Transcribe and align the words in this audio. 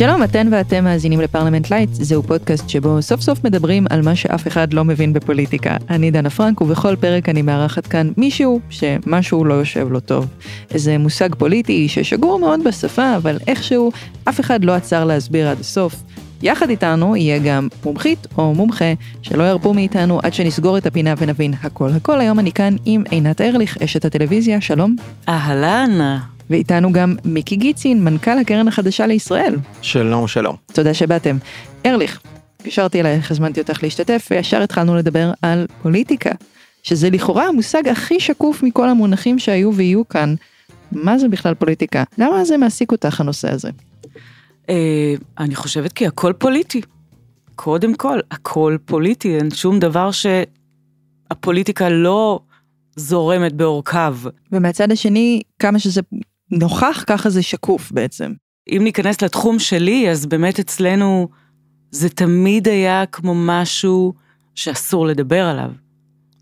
שלום, 0.00 0.22
אתן 0.22 0.48
ואתם 0.52 0.84
מאזינים 0.84 1.20
לפרלמנט 1.20 1.70
לייט, 1.70 1.90
זהו 1.92 2.22
פודקאסט 2.22 2.68
שבו 2.68 3.02
סוף 3.02 3.20
סוף 3.20 3.44
מדברים 3.44 3.86
על 3.90 4.02
מה 4.02 4.16
שאף 4.16 4.46
אחד 4.48 4.72
לא 4.72 4.84
מבין 4.84 5.12
בפוליטיקה. 5.12 5.76
אני 5.90 6.10
דנה 6.10 6.30
פרנק, 6.30 6.60
ובכל 6.60 6.96
פרק 6.96 7.28
אני 7.28 7.42
מארחת 7.42 7.86
כאן 7.86 8.12
מישהו 8.16 8.60
שמשהו 8.70 9.44
לא 9.44 9.54
יושב 9.54 9.86
לו 9.90 10.00
טוב. 10.00 10.26
איזה 10.74 10.98
מושג 10.98 11.34
פוליטי 11.34 11.88
ששגור 11.88 12.38
מאוד 12.38 12.64
בשפה, 12.64 13.16
אבל 13.16 13.38
איכשהו 13.46 13.92
אף 14.28 14.40
אחד 14.40 14.64
לא 14.64 14.72
עצר 14.72 15.04
להסביר 15.04 15.48
עד 15.48 15.60
הסוף. 15.60 16.02
יחד 16.42 16.70
איתנו 16.70 17.16
יהיה 17.16 17.38
גם 17.38 17.68
מומחית 17.84 18.26
או 18.38 18.54
מומחה 18.54 18.92
שלא 19.22 19.42
ירפו 19.42 19.74
מאיתנו 19.74 20.20
עד 20.22 20.34
שנסגור 20.34 20.78
את 20.78 20.86
הפינה 20.86 21.14
ונבין 21.18 21.54
הכל 21.62 21.90
הכל. 21.96 22.20
היום 22.20 22.38
אני 22.38 22.52
כאן 22.52 22.76
עם 22.84 23.04
עינת 23.10 23.40
ארליך, 23.40 23.76
אשת 23.82 24.04
הטלוויזיה, 24.04 24.60
שלום. 24.60 24.96
אהלן. 25.28 26.18
ואיתנו 26.50 26.92
גם 26.92 27.16
מיקי 27.24 27.56
גיצין, 27.56 28.04
מנכ"ל 28.04 28.38
הקרן 28.38 28.68
החדשה 28.68 29.06
לישראל. 29.06 29.56
שלום, 29.82 30.28
שלום. 30.28 30.56
תודה 30.72 30.94
שבאתם. 30.94 31.36
ארליך, 31.86 32.20
התקשרתי 32.56 33.00
אלייך, 33.00 33.30
הזמנתי 33.30 33.60
אותך 33.60 33.82
להשתתף, 33.82 34.28
וישר 34.30 34.62
התחלנו 34.62 34.96
לדבר 34.96 35.32
על 35.42 35.66
פוליטיקה, 35.82 36.30
שזה 36.82 37.10
לכאורה 37.10 37.46
המושג 37.46 37.88
הכי 37.88 38.20
שקוף 38.20 38.62
מכל 38.62 38.88
המונחים 38.88 39.38
שהיו 39.38 39.74
ויהיו 39.74 40.08
כאן. 40.08 40.34
מה 40.92 41.18
זה 41.18 41.28
בכלל 41.28 41.54
פוליטיקה? 41.54 42.04
למה 42.18 42.44
זה 42.44 42.56
מעסיק 42.56 42.92
אותך 42.92 43.20
הנושא 43.20 43.52
הזה? 43.52 43.70
אה, 44.68 45.14
אני 45.38 45.54
חושבת 45.54 45.92
כי 45.92 46.06
הכל 46.06 46.32
פוליטי. 46.38 46.80
קודם 47.54 47.94
כל, 47.94 48.18
הכל 48.30 48.76
פוליטי, 48.84 49.36
אין 49.36 49.50
שום 49.50 49.78
דבר 49.78 50.10
שהפוליטיקה 50.10 51.88
לא 51.88 52.40
זורמת 52.96 53.52
בעורקיו. 53.52 54.16
ומהצד 54.52 54.92
השני, 54.92 55.42
כמה 55.58 55.78
שזה 55.78 56.00
נוכח, 56.50 57.04
ככה 57.06 57.30
זה 57.30 57.42
שקוף 57.42 57.92
בעצם. 57.92 58.32
אם 58.68 58.80
ניכנס 58.84 59.22
לתחום 59.22 59.58
שלי, 59.58 60.10
אז 60.10 60.26
באמת 60.26 60.58
אצלנו 60.58 61.28
זה 61.90 62.08
תמיד 62.08 62.68
היה 62.68 63.06
כמו 63.06 63.34
משהו 63.34 64.14
שאסור 64.54 65.06
לדבר 65.06 65.46
עליו. 65.46 65.70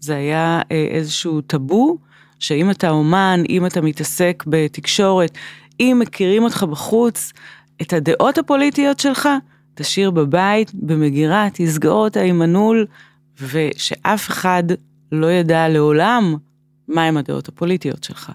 זה 0.00 0.16
היה 0.16 0.60
אה, 0.72 0.86
איזשהו 0.90 1.40
טאבו, 1.40 1.98
שאם 2.38 2.70
אתה 2.70 2.90
אומן, 2.90 3.42
אם 3.48 3.66
אתה 3.66 3.80
מתעסק 3.80 4.44
בתקשורת, 4.46 5.30
אם 5.80 5.96
מכירים 6.00 6.42
אותך 6.42 6.62
בחוץ, 6.62 7.32
את 7.82 7.92
הדעות 7.92 8.38
הפוליטיות 8.38 9.00
שלך, 9.00 9.28
תשאיר 9.74 10.10
בבית, 10.10 10.70
במגירה, 10.74 11.48
תסגור 11.52 12.04
אותה 12.04 12.20
עם 12.20 12.38
מנעול, 12.38 12.86
ושאף 13.42 14.28
אחד 14.28 14.62
לא 15.12 15.26
ידע 15.26 15.68
לעולם 15.68 16.34
מהם 16.88 17.16
הדעות 17.16 17.48
הפוליטיות 17.48 18.04
שלך. 18.04 18.32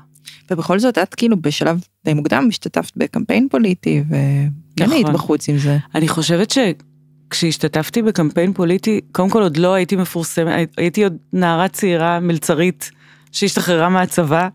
ובכל 0.52 0.80
זאת 0.80 0.97
את 0.97 1.16
כאילו 1.16 1.41
בשלב 1.41 1.83
די 2.05 2.13
מוקדם 2.13 2.45
השתתפת 2.49 2.91
בקמפיין 2.97 3.47
פוליטי 3.52 4.03
וכן 4.08 4.83
נכון. 4.83 4.94
היית 4.95 5.09
בחוץ 5.09 5.50
עם 5.50 5.58
זה. 5.58 5.77
אני 5.95 6.08
חושבת 6.08 6.50
שכשהשתתפתי 6.50 8.02
בקמפיין 8.02 8.53
פוליטי, 8.53 9.02
קודם 9.11 9.30
כל 9.30 9.41
עוד 9.41 9.58
לא 9.58 9.73
הייתי 9.73 9.95
מפורסמת, 9.95 10.69
הייתי 10.77 11.03
עוד 11.03 11.17
נערה 11.33 11.67
צעירה 11.67 12.19
מלצרית 12.19 12.91
שהשתחררה 13.31 13.89
מהצבא, 13.89 14.47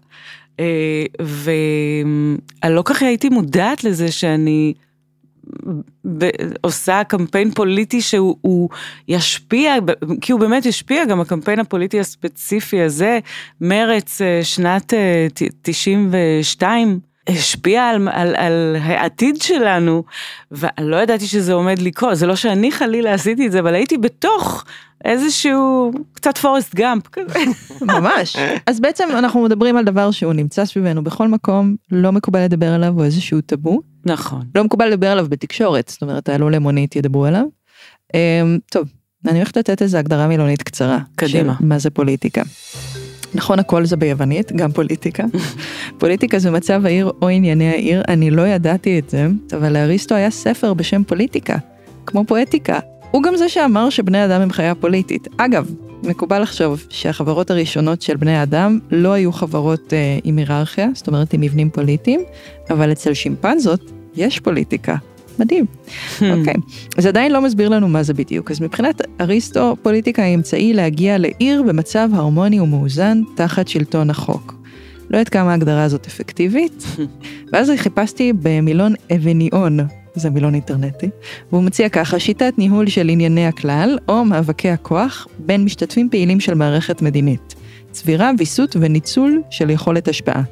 אה, 0.60 1.04
ואני 1.20 2.74
לא 2.74 2.82
ככה 2.84 3.06
הייתי 3.06 3.28
מודעת 3.28 3.84
לזה 3.84 4.12
שאני 4.12 4.74
עושה 6.60 7.04
קמפיין 7.04 7.50
פוליטי 7.50 8.00
שהוא 8.00 8.68
ישפיע, 9.08 9.74
כי 10.20 10.32
הוא 10.32 10.40
באמת 10.40 10.66
ישפיע, 10.66 11.04
גם 11.04 11.20
הקמפיין 11.20 11.58
הפוליטי 11.58 12.00
הספציפי 12.00 12.80
הזה, 12.80 13.18
מרץ 13.60 14.20
אה, 14.22 14.40
שנת 14.42 14.92
92, 15.62 16.88
אה, 16.88 17.07
השפיע 17.28 17.88
על, 17.88 18.08
על, 18.12 18.34
על 18.36 18.76
העתיד 18.80 19.42
שלנו, 19.42 20.02
ואני 20.50 20.90
לא 20.90 20.96
ידעתי 20.96 21.26
שזה 21.26 21.52
עומד 21.52 21.78
לקרות, 21.78 22.16
זה 22.16 22.26
לא 22.26 22.36
שאני 22.36 22.72
חלילה 22.72 23.14
עשיתי 23.14 23.46
את 23.46 23.52
זה, 23.52 23.60
אבל 23.60 23.74
הייתי 23.74 23.98
בתוך 23.98 24.64
איזשהו 25.04 25.92
קצת 26.12 26.38
פורסט 26.38 26.74
גאמפ 26.74 27.08
כזה. 27.08 27.38
ממש. 27.94 28.36
אז 28.66 28.80
בעצם 28.80 29.08
אנחנו 29.10 29.42
מדברים 29.42 29.76
על 29.76 29.84
דבר 29.84 30.10
שהוא 30.10 30.32
נמצא 30.32 30.64
סביבנו 30.64 31.04
בכל 31.04 31.28
מקום, 31.28 31.76
לא 31.92 32.12
מקובל 32.12 32.44
לדבר 32.44 32.72
עליו, 32.72 32.94
או 32.98 33.04
איזשהו 33.04 33.40
טאבו. 33.40 33.80
נכון. 34.04 34.42
לא 34.54 34.64
מקובל 34.64 34.86
לדבר 34.88 35.10
עליו 35.10 35.26
בתקשורת, 35.28 35.88
זאת 35.88 36.02
אומרת, 36.02 36.24
תעלו 36.24 36.50
למונית, 36.50 36.96
ידברו 36.96 37.24
עליו. 37.24 37.44
אמ, 38.14 38.58
טוב, 38.70 38.88
אני 39.28 39.38
הולכת 39.38 39.56
לתת 39.56 39.82
איזה 39.82 39.98
הגדרה 39.98 40.26
מילונית 40.26 40.62
קצרה. 40.62 40.98
קדימה. 41.16 41.54
מה 41.60 41.78
זה 41.78 41.90
פוליטיקה. 41.90 42.42
נכון, 43.34 43.58
הכל 43.58 43.84
זה 43.84 43.96
ביוונית, 43.96 44.52
גם 44.52 44.72
פוליטיקה. 44.72 45.24
פוליטיקה 45.98 46.38
זה 46.38 46.50
מצב 46.50 46.86
העיר 46.86 47.12
או 47.22 47.28
ענייני 47.28 47.68
העיר, 47.68 48.02
אני 48.08 48.30
לא 48.30 48.46
ידעתי 48.46 48.98
את 48.98 49.10
זה, 49.10 49.26
אבל 49.56 49.72
לאריסטו 49.72 50.14
היה 50.14 50.30
ספר 50.30 50.74
בשם 50.74 51.04
פוליטיקה, 51.04 51.56
כמו 52.06 52.24
פואטיקה. 52.24 52.78
הוא 53.10 53.22
גם 53.22 53.36
זה 53.36 53.48
שאמר 53.48 53.90
שבני 53.90 54.24
אדם 54.24 54.40
הם 54.40 54.50
חיה 54.50 54.74
פוליטית. 54.74 55.28
אגב, 55.36 55.70
מקובל 56.02 56.42
לחשוב 56.42 56.86
שהחברות 56.90 57.50
הראשונות 57.50 58.02
של 58.02 58.16
בני 58.16 58.42
אדם 58.42 58.78
לא 58.90 59.12
היו 59.12 59.32
חברות 59.32 59.92
אה, 59.92 60.18
עם 60.24 60.36
היררכיה, 60.36 60.88
זאת 60.94 61.06
אומרת 61.06 61.32
עם 61.32 61.40
מבנים 61.40 61.70
פוליטיים, 61.70 62.20
אבל 62.70 62.92
אצל 62.92 63.14
שימפנזות 63.14 63.92
יש 64.16 64.40
פוליטיקה. 64.40 64.96
מדהים. 65.40 65.64
אוקיי, 66.14 66.54
okay. 66.54 66.60
אז 66.98 67.06
עדיין 67.06 67.32
לא 67.32 67.42
מסביר 67.42 67.68
לנו 67.68 67.88
מה 67.88 68.02
זה 68.02 68.14
בדיוק. 68.14 68.50
אז 68.50 68.60
מבחינת 68.60 69.02
אריסטו, 69.20 69.76
פוליטיקה 69.82 70.22
היא 70.22 70.34
אמצעי 70.34 70.72
להגיע 70.72 71.18
לעיר 71.18 71.62
במצב 71.62 72.08
הרמוני 72.12 72.60
ומאוזן 72.60 73.22
תחת 73.34 73.68
שלטון 73.68 74.10
החוק. 74.10 74.54
לא 75.10 75.16
יודעת 75.16 75.28
כמה 75.28 75.50
ההגדרה 75.50 75.82
הזאת 75.82 76.06
אפקטיבית, 76.06 76.84
ואז 77.52 77.72
חיפשתי 77.76 78.32
במילון 78.42 78.94
אבניון, 79.14 79.78
זה 80.14 80.30
מילון 80.30 80.54
אינטרנטי, 80.54 81.08
והוא 81.52 81.62
מציע 81.62 81.88
ככה 81.88 82.18
שיטת 82.18 82.54
ניהול 82.58 82.88
של 82.88 83.08
ענייני 83.08 83.46
הכלל, 83.46 83.98
או 84.08 84.24
מאבקי 84.24 84.70
הכוח 84.70 85.26
בין 85.38 85.64
משתתפים 85.64 86.08
פעילים 86.10 86.40
של 86.40 86.54
מערכת 86.54 87.02
מדינית. 87.02 87.54
צבירה, 87.90 88.30
ויסות 88.38 88.76
וניצול 88.80 89.42
של 89.50 89.70
יכולת 89.70 90.08
השפעה. 90.08 90.42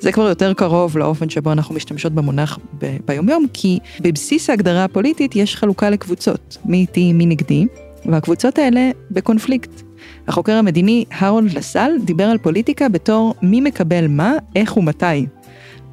זה 0.00 0.12
כבר 0.12 0.28
יותר 0.28 0.52
קרוב 0.52 0.98
לאופן 0.98 1.30
שבו 1.30 1.52
אנחנו 1.52 1.74
משתמשות 1.74 2.12
במונח 2.12 2.58
ב- 2.78 2.96
ביומיום, 3.06 3.46
כי 3.52 3.78
בבסיס 4.00 4.50
ההגדרה 4.50 4.84
הפוליטית 4.84 5.36
יש 5.36 5.56
חלוקה 5.56 5.90
לקבוצות, 5.90 6.58
מי 6.64 6.76
איתי, 6.76 7.12
מי 7.12 7.26
נגדי, 7.26 7.66
והקבוצות 8.06 8.58
האלה 8.58 8.90
בקונפליקט. 9.10 9.82
החוקר 10.28 10.52
המדיני 10.52 11.04
הרולד 11.18 11.52
לסל 11.52 11.90
דיבר 12.04 12.24
על 12.24 12.38
פוליטיקה 12.38 12.88
בתור 12.88 13.34
מי 13.42 13.60
מקבל 13.60 14.06
מה, 14.08 14.32
איך 14.56 14.76
ומתי. 14.76 15.26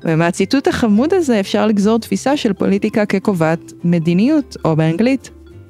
ומהציטוט 0.03 0.67
החמוד 0.67 1.13
הזה 1.13 1.39
אפשר 1.39 1.67
לגזור 1.67 1.99
תפיסה 1.99 2.37
של 2.37 2.53
פוליטיקה 2.53 3.05
כקובעת 3.05 3.73
מדיניות, 3.83 4.57
או 4.65 4.75
באנגלית, 4.75 5.29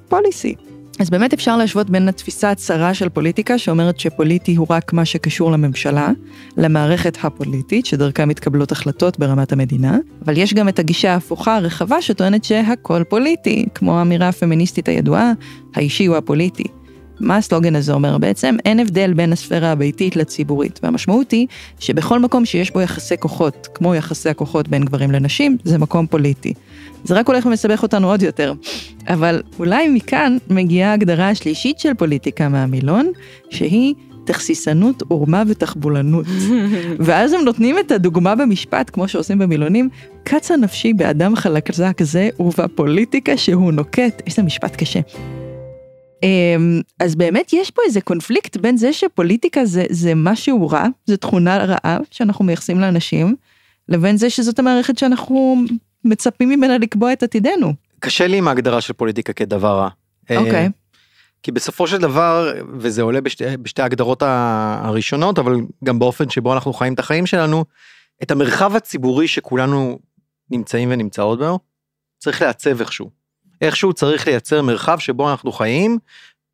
פוליסי. 0.09 0.55
אז 0.99 1.09
באמת 1.09 1.33
אפשר 1.33 1.57
להשוות 1.57 1.89
בין 1.89 2.07
התפיסה 2.07 2.51
הצרה 2.51 2.93
של 2.93 3.09
פוליטיקה, 3.09 3.57
שאומרת 3.57 3.99
שפוליטי 3.99 4.55
הוא 4.55 4.67
רק 4.69 4.93
מה 4.93 5.05
שקשור 5.05 5.51
לממשלה, 5.51 6.09
למערכת 6.57 7.17
הפוליטית, 7.23 7.85
שדרכה 7.85 8.25
מתקבלות 8.25 8.71
החלטות 8.71 9.19
ברמת 9.19 9.51
המדינה, 9.51 9.97
אבל 10.25 10.37
יש 10.37 10.53
גם 10.53 10.69
את 10.69 10.79
הגישה 10.79 11.13
ההפוכה 11.13 11.55
הרחבה 11.55 12.01
שטוענת 12.01 12.43
שהכל 12.43 13.03
פוליטי, 13.09 13.65
כמו 13.75 13.99
האמירה 13.99 14.29
הפמיניסטית 14.29 14.87
הידועה, 14.87 15.31
האישי 15.75 16.05
הוא 16.05 16.15
הפוליטי. 16.15 16.63
מה 17.19 17.37
הסלוגן 17.37 17.75
הזה 17.75 17.93
אומר 17.93 18.17
בעצם? 18.17 18.55
אין 18.65 18.79
הבדל 18.79 19.13
בין 19.13 19.33
הספירה 19.33 19.71
הביתית 19.71 20.15
לציבורית, 20.15 20.79
והמשמעות 20.83 21.31
היא 21.31 21.47
שבכל 21.79 22.19
מקום 22.19 22.45
שיש 22.45 22.71
בו 22.71 22.81
יחסי 22.81 23.17
כוחות, 23.17 23.67
כמו 23.73 23.95
יחסי 23.95 24.29
הכוחות 24.29 24.67
בין 24.67 24.85
גברים 24.85 25.11
לנשים, 25.11 25.57
זה 25.63 25.77
מקום 25.77 26.07
פוליטי. 26.07 26.53
זה 27.03 27.13
רק 27.13 27.27
הולך 27.27 27.45
ומסבך 27.45 27.83
אותנו 27.83 28.09
עוד 28.09 28.21
יותר. 28.21 28.53
אבל 29.07 29.41
אולי 29.59 29.87
מכאן 29.87 30.37
מגיעה 30.49 30.91
ההגדרה 30.91 31.29
השלישית 31.29 31.79
של 31.79 31.93
פוליטיקה 31.93 32.49
מהמילון, 32.49 33.11
שהיא 33.49 33.93
תכסיסנות, 34.25 35.03
עורמה 35.07 35.43
ותחבולנות. 35.47 36.25
ואז 37.05 37.33
הם 37.33 37.41
נותנים 37.41 37.79
את 37.79 37.91
הדוגמה 37.91 38.35
במשפט, 38.35 38.89
כמו 38.93 39.07
שעושים 39.07 39.39
במילונים, 39.39 39.89
קצה 40.23 40.57
נפשי 40.57 40.93
באדם 40.93 41.35
חלקזק 41.35 42.03
זה 42.03 42.29
ובפוליטיקה 42.39 43.37
שהוא 43.37 43.71
נוקט. 43.71 44.21
איזה 44.27 44.43
משפט 44.43 44.75
קשה. 44.75 44.99
אמ, 46.23 46.81
אז 46.99 47.15
באמת 47.15 47.53
יש 47.53 47.71
פה 47.71 47.81
איזה 47.85 48.01
קונפליקט 48.01 48.57
בין 48.57 48.77
זה 48.77 48.93
שפוליטיקה 48.93 49.65
זה, 49.65 49.85
זה 49.89 50.13
משהו 50.15 50.67
רע, 50.67 50.87
זה 51.05 51.17
תכונה 51.17 51.57
רעה 51.57 51.97
שאנחנו 52.11 52.45
מייחסים 52.45 52.79
לאנשים, 52.79 53.35
לבין 53.89 54.17
זה 54.17 54.29
שזאת 54.29 54.59
המערכת 54.59 54.97
שאנחנו 54.97 55.55
מצפים 56.05 56.49
ממנה 56.49 56.77
לקבוע 56.77 57.13
את 57.13 57.23
עתידנו. 57.23 57.73
קשה 57.99 58.27
לי 58.27 58.37
עם 58.37 58.47
ההגדרה 58.47 58.81
של 58.81 58.93
פוליטיקה 58.93 59.33
כדבר 59.33 59.77
רע. 59.77 59.89
אה, 60.31 60.37
אוקיי. 60.37 60.67
Okay. 60.67 60.85
כי 61.43 61.51
בסופו 61.51 61.87
של 61.87 61.97
דבר, 61.97 62.53
וזה 62.77 63.01
עולה 63.01 63.21
בשתי, 63.21 63.57
בשתי 63.61 63.81
ההגדרות 63.81 64.23
הראשונות, 64.25 65.39
אבל 65.39 65.55
גם 65.83 65.99
באופן 65.99 66.29
שבו 66.29 66.53
אנחנו 66.53 66.73
חיים 66.73 66.93
את 66.93 66.99
החיים 66.99 67.25
שלנו, 67.25 67.65
את 68.23 68.31
המרחב 68.31 68.75
הציבורי 68.75 69.27
שכולנו 69.27 69.99
נמצאים 70.51 70.89
ונמצאות 70.91 71.39
בו, 71.39 71.59
צריך 72.17 72.41
לעצב 72.41 72.79
איכשהו. 72.79 73.09
איכשהו 73.61 73.93
צריך 73.93 74.27
לייצר 74.27 74.61
מרחב 74.61 74.99
שבו 74.99 75.31
אנחנו 75.31 75.51
חיים, 75.51 75.97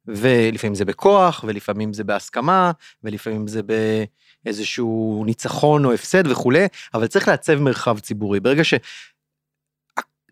ולפעמים 0.08 0.76
זה 0.76 0.86
בכוח, 0.86 1.46
ולפעמים 1.48 1.94
זה 1.94 2.04
בהסכמה, 2.04 2.72
ולפעמים 3.04 3.48
זה 3.48 3.62
באיזשהו 4.44 5.24
ניצחון 5.26 5.86
או 5.86 5.94
הפסד 5.94 6.28
וכולי, 6.28 6.66
אבל 6.94 7.08
צריך 7.08 7.28
לעצב 7.28 7.56
מרחב 7.56 8.00
ציבורי. 8.00 8.40
ברגע 8.40 8.64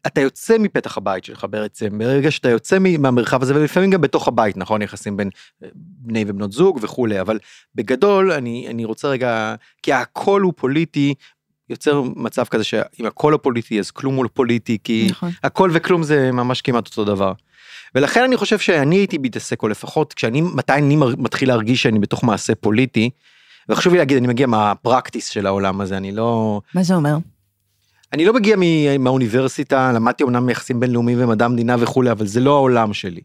אתה 0.08 0.22
יוצא 0.22 0.58
מפתח 0.58 0.98
הבית 0.98 1.24
שלך 1.24 1.46
בעצם, 1.50 1.98
ברגע 1.98 2.32
שאתה 2.32 2.50
יוצא 2.50 2.78
מהמרחב 2.80 3.42
הזה, 3.42 3.56
ולפעמים 3.56 3.92
גם 3.92 4.02
בתוך 4.02 4.28
הבית, 4.28 4.58
נכון, 4.58 4.82
יחסים 4.82 5.18
בין 5.18 5.30
אה, 5.64 5.68
בני 5.74 6.26
ובנות 6.28 6.52
זוג 6.52 6.80
וכולי, 6.82 7.22
אבל 7.22 7.40
בגדול, 7.76 8.32
אני, 8.32 8.68
אני 8.70 8.86
רוצה 8.86 9.08
רגע, 9.08 9.56
כי 9.84 9.94
הכל 9.94 10.42
הוא 10.42 10.54
פוליטי, 10.56 11.14
יוצר 11.70 12.02
מצב 12.16 12.44
כזה 12.44 12.64
שאם 12.64 13.06
הכל 13.06 13.34
הפוליטי 13.34 13.80
אז 13.80 13.92
כלום 13.92 14.16
הוא 14.16 14.24
לא 14.24 14.30
פוליטי, 14.34 14.78
כי 14.84 15.08
נכון. 15.10 15.32
הכל 15.44 15.70
וכלום 15.74 16.04
זה 16.04 16.32
ממש 16.32 16.62
כמעט 16.62 16.88
אותו 16.88 17.06
דבר. 17.06 17.34
ולכן 17.96 18.24
אני 18.24 18.38
חושב 18.38 18.60
שאני 18.60 18.96
הייתי 18.96 19.18
מתעסק, 19.18 19.64
או 19.64 19.68
לפחות 19.68 20.14
כשאני, 20.14 20.42
מתי 20.42 20.74
אני 20.74 20.96
מתחיל 20.96 21.50
להרגיש 21.50 21.84
שאני 21.84 22.00
בתוך 22.00 22.24
מעשה 22.24 22.56
פוליטי, 22.56 23.10
וחשוב 23.70 23.94
לי 23.94 24.00
להגיד, 24.00 24.18
אני 24.18 24.28
מגיע 24.28 24.48
מהפרקטיס 24.48 25.28
של 25.28 25.48
העולם 25.48 25.82
הזה, 25.82 25.98
אני 25.98 26.12
לא... 26.12 26.62
מה 26.74 26.84
זה 26.84 26.96
אומר? 26.96 27.18
אני 28.14 28.26
לא 28.26 28.34
מגיע 28.34 28.56
מהאוניברסיטה, 29.00 29.92
למדתי 29.92 30.24
אמנם 30.24 30.46
מיחסים 30.46 30.80
בינלאומיים 30.80 31.18
ומדע 31.22 31.46
המדינה 31.46 31.76
וכולי, 31.80 32.12
אבל 32.12 32.28
זה 32.28 32.40
לא 32.40 32.56
העולם 32.56 32.94
שלי. 32.94 33.22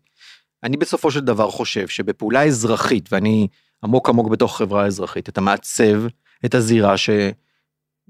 אני 0.62 0.76
בסופו 0.76 1.10
של 1.10 1.20
דבר 1.20 1.50
חושב 1.50 1.88
שבפעולה 1.88 2.44
אזרחית, 2.44 3.08
ואני 3.12 3.48
עמוק 3.84 4.08
עמוק 4.08 4.28
בתוך 4.28 4.56
חברה 4.58 4.86
אזרחית, 4.86 5.28
אתה 5.28 5.40
מעצב 5.40 6.06
את 6.44 6.54
הזירה 6.54 6.96
ש... 6.96 7.10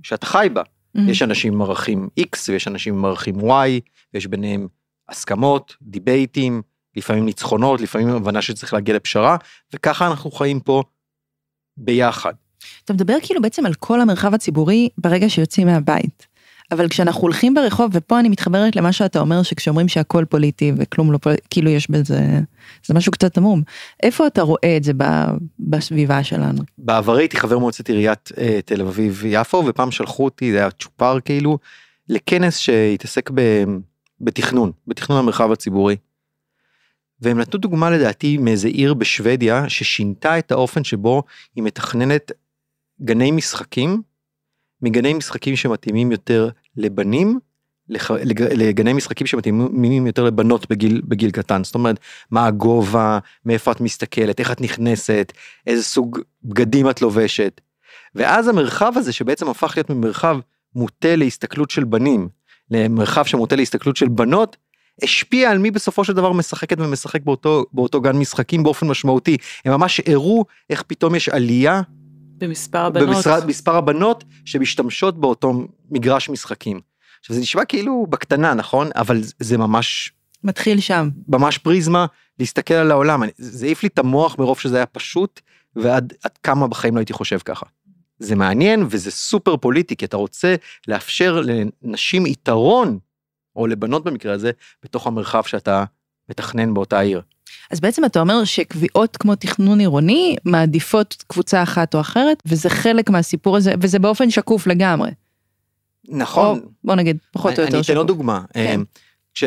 שאתה 0.03 0.27
חי 0.27 0.49
בה. 0.53 0.63
Mm-hmm. 0.63 1.01
יש 1.11 1.23
אנשים 1.23 1.53
עם 1.53 1.63
ערכים 1.63 2.09
X 2.21 2.39
ויש 2.49 2.69
אנשים 2.69 2.95
עם 2.95 3.05
ערכים 3.05 3.41
Y, 3.41 3.81
ויש 4.15 4.27
ביניהם 4.27 4.69
הסכמות, 5.09 5.77
דיבייטים, 5.83 6.63
לפעמים 6.97 7.25
ניצחונות, 7.25 7.81
לפעמים 7.81 8.09
הבנה 8.09 8.43
שצריך 8.43 8.75
להגיע 8.75 8.95
לפשרה, 8.95 9.37
וככה 9.75 10.07
אנחנו 10.07 10.31
חיים 10.31 10.61
פה 10.61 10.83
ביחד. 11.77 12.33
אתה 12.85 12.93
מדבר 12.93 13.17
כאילו 13.23 13.43
בעצם 13.43 13.67
על 13.67 13.75
כל 13.75 14.01
המרחב 14.01 14.35
הציבורי 14.35 14.89
ברגע 14.99 15.29
שיוצאים 15.29 15.67
מהבית. 15.67 16.34
אבל 16.75 16.89
כשאנחנו 16.89 17.23
הולכים 17.23 17.55
ברחוב, 17.55 17.91
ופה 17.95 18.21
אני 18.21 18.29
מתחברת 18.29 18.77
למה 18.77 18.93
שאתה 18.93 19.21
אומר, 19.21 19.43
שכשאומרים 19.43 19.89
שהכל 19.89 20.25
פוליטי 20.25 20.73
וכלום 20.77 21.13
לא 21.13 21.19
פוליטי, 21.19 21.43
כאילו 21.51 21.71
יש 21.71 21.91
בזה, 21.91 22.41
זה 22.87 22.95
משהו 22.95 23.13
קצת 23.13 23.39
עמום. 23.39 23.63
איפה 24.03 24.27
אתה 24.27 24.43
רואה 24.43 24.77
את 24.77 24.85
זה 24.85 24.93
ב, 24.97 25.05
בסביבה 25.59 26.25
שלנו? 26.25 26.63
בעברי 26.79 27.23
הייתי 27.23 27.37
חבר 27.37 27.59
מועצת 27.59 27.89
עיריית 27.89 28.31
אה, 28.39 28.61
תל 28.65 28.81
אביב 28.81 29.23
יפו, 29.27 29.63
ופעם 29.67 29.91
שלחו 29.91 30.25
אותי, 30.25 30.53
זה 30.53 30.59
היה 30.59 30.71
צ'ופר 30.71 31.21
כאילו, 31.21 31.59
לכנס 32.09 32.59
שהתעסק 32.59 33.31
ב, 33.35 33.65
בתכנון, 34.21 34.73
בתכנון 34.87 35.19
המרחב 35.19 35.53
הציבורי. 35.53 35.97
והם 37.21 37.39
נתנו 37.39 37.61
דוגמה 37.61 37.91
לדעתי 37.91 38.39
מאיזה 38.39 38.69
עיר 38.69 38.95
בשוודיה 38.95 39.69
ששינתה 39.69 40.39
את 40.39 40.53
האופן 40.53 40.85
שבו 40.85 41.23
היא 41.57 41.65
מתכננת 41.65 42.33
גני 43.03 43.31
משחקים 43.31 44.03
מגני 44.83 45.15
משחקים 45.15 45.57
שמתאימים 45.57 46.13
יותר 46.13 46.49
לבנים 46.77 47.39
לח... 47.89 48.11
לג... 48.11 48.43
לגני 48.43 48.93
משחקים 48.93 49.27
שמתאימים 49.27 50.07
יותר 50.07 50.25
לבנות 50.25 50.71
בגיל 50.71 51.03
בגיל 51.05 51.31
קטן 51.31 51.65
זאת 51.65 51.75
אומרת 51.75 51.99
מה 52.31 52.47
הגובה 52.47 53.19
מאיפה 53.47 53.73
את 53.73 53.81
מסתכלת 53.81 54.41
איך 54.41 54.53
את 54.53 54.61
נכנסת 54.61 55.33
איזה 55.67 55.83
סוג 55.83 56.19
בגדים 56.45 56.91
את 56.91 57.03
לובשת. 57.03 57.61
ואז 58.15 58.49
המרחב 58.49 58.93
הזה 58.97 59.13
שבעצם 59.13 59.49
הפך 59.49 59.73
להיות 59.77 59.91
ממרחב 59.91 60.39
מוטה 60.75 61.17
להסתכלות 61.17 61.71
של 61.71 61.85
בנים 61.85 62.29
למרחב 62.71 63.25
שמוטה 63.25 63.57
להסתכלות 63.57 63.97
של 63.97 64.09
בנות 64.09 64.57
השפיע 65.03 65.51
על 65.51 65.59
מי 65.59 65.71
בסופו 65.71 66.05
של 66.05 66.13
דבר 66.13 66.33
משחקת 66.33 66.81
ומשחק 66.81 67.23
באותו 67.23 67.65
באותו 67.73 68.01
גן 68.01 68.17
משחקים 68.17 68.63
באופן 68.63 68.87
משמעותי 68.87 69.37
הם 69.65 69.73
ממש 69.73 70.01
הראו 70.07 70.45
איך 70.71 70.83
פתאום 70.83 71.15
יש 71.15 71.29
עלייה 71.29 71.83
במספר 72.39 72.79
הבנות. 72.79 73.09
במשרד, 73.09 73.47
מספר 73.47 73.77
הבנות 73.77 74.25
שמשתמשות 74.45 75.21
באותו 75.21 75.53
מגרש 75.91 76.29
משחקים. 76.31 76.81
עכשיו 77.21 77.37
זה 77.37 77.43
נשמע 77.43 77.65
כאילו 77.65 78.07
בקטנה 78.11 78.55
נכון 78.55 78.91
אבל 78.97 79.21
זה 79.39 79.59
ממש 79.59 80.13
מתחיל 80.45 80.81
שם. 80.81 81.09
ממש 81.29 81.59
פריזמה 81.59 82.07
להסתכל 82.39 82.75
על 82.75 82.91
העולם 82.91 83.23
אני- 83.23 83.33
זה 83.39 83.67
העיף 83.67 83.83
לי 83.83 83.89
את 83.89 83.99
המוח 83.99 84.39
מרוב 84.39 84.59
שזה 84.61 84.77
היה 84.77 84.87
פשוט 84.87 85.41
ועד 85.77 86.13
עד 86.25 86.39
כמה 86.43 86.69
בחיים 86.69 86.95
לא 86.95 87.01
הייתי 87.01 87.13
חושב 87.13 87.39
ככה. 87.45 87.67
זה 88.19 88.35
מעניין 88.37 88.87
וזה 88.91 89.11
סופר 89.11 89.57
פוליטי 89.57 89.97
כי 89.97 90.05
אתה 90.05 90.17
רוצה 90.17 90.55
לאפשר 90.89 91.43
לנשים 91.83 92.27
יתרון 92.27 92.99
או 93.57 93.67
לבנות 93.67 94.05
במקרה 94.05 94.33
הזה 94.33 94.51
בתוך 94.83 95.07
המרחב 95.07 95.43
שאתה 95.45 95.85
מתכנן 96.31 96.75
באותה 96.75 97.01
עיר. 97.01 97.21
אז 97.71 97.81
בעצם 97.81 98.05
אתה 98.05 98.21
אומר 98.21 98.45
שקביעות 98.45 99.17
כמו 99.17 99.35
תכנון 99.35 99.81
עירוני 99.81 100.37
מעדיפות 100.45 101.25
קבוצה 101.27 101.63
אחת 101.63 101.95
או 101.95 102.01
אחרת, 102.01 102.43
וזה 102.47 102.71
חלק 102.71 103.11
מהסיפור 103.11 103.57
הזה, 103.57 103.75
וזה 103.81 103.99
באופן 103.99 104.31
שקוף 104.31 104.67
לגמרי. 104.67 105.11
נכון. 106.09 106.59
או 106.59 106.65
בוא 106.85 106.95
נגיד, 106.95 107.19
פחות 107.33 107.59
או 107.59 107.65
אני 107.65 107.77
יותר 107.77 107.81
אתן 107.81 107.97
עוד 107.97 108.07
שקוף. 108.07 108.17
דוגמה. 108.17 108.41
כן. 108.55 108.61
אמ, 108.61 108.85
כש... 109.35 109.45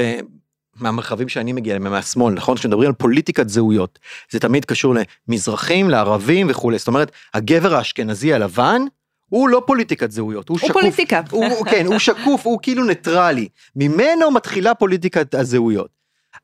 מהמרחבים 0.80 1.30
שאני 1.30 1.54
מגיע 1.54 1.76
אליהם, 1.76 1.92
מהשמאל, 1.92 2.34
נכון? 2.34 2.58
כשמדברים 2.58 2.88
על 2.88 2.94
פוליטיקת 2.94 3.50
זהויות, 3.50 4.00
זה 4.32 4.40
תמיד 4.40 4.66
קשור 4.66 4.96
למזרחים, 5.28 5.90
לערבים 5.90 6.48
וכולי. 6.50 6.78
זאת 6.78 6.88
אומרת, 6.88 7.12
הגבר 7.34 7.76
האשכנזי 7.76 8.34
הלבן, 8.34 8.82
הוא 9.30 9.50
לא 9.50 9.64
פוליטיקת 9.68 10.12
זהויות, 10.12 10.50
הוא 10.50 10.58
הוא 10.62 10.68
שקוף. 10.68 10.82
פוליטיקה. 10.82 11.22
הוא, 11.32 11.66
כן, 11.66 11.86
הוא 11.86 12.00
שקוף, 12.00 12.46
הוא 12.46 12.60
כאילו 12.62 12.84
ניטרלי. 12.84 13.48
ממנו 13.76 14.32
מתחילה 14.32 14.74
פוליטיקת 14.74 15.36
הזהויות. 15.36 15.97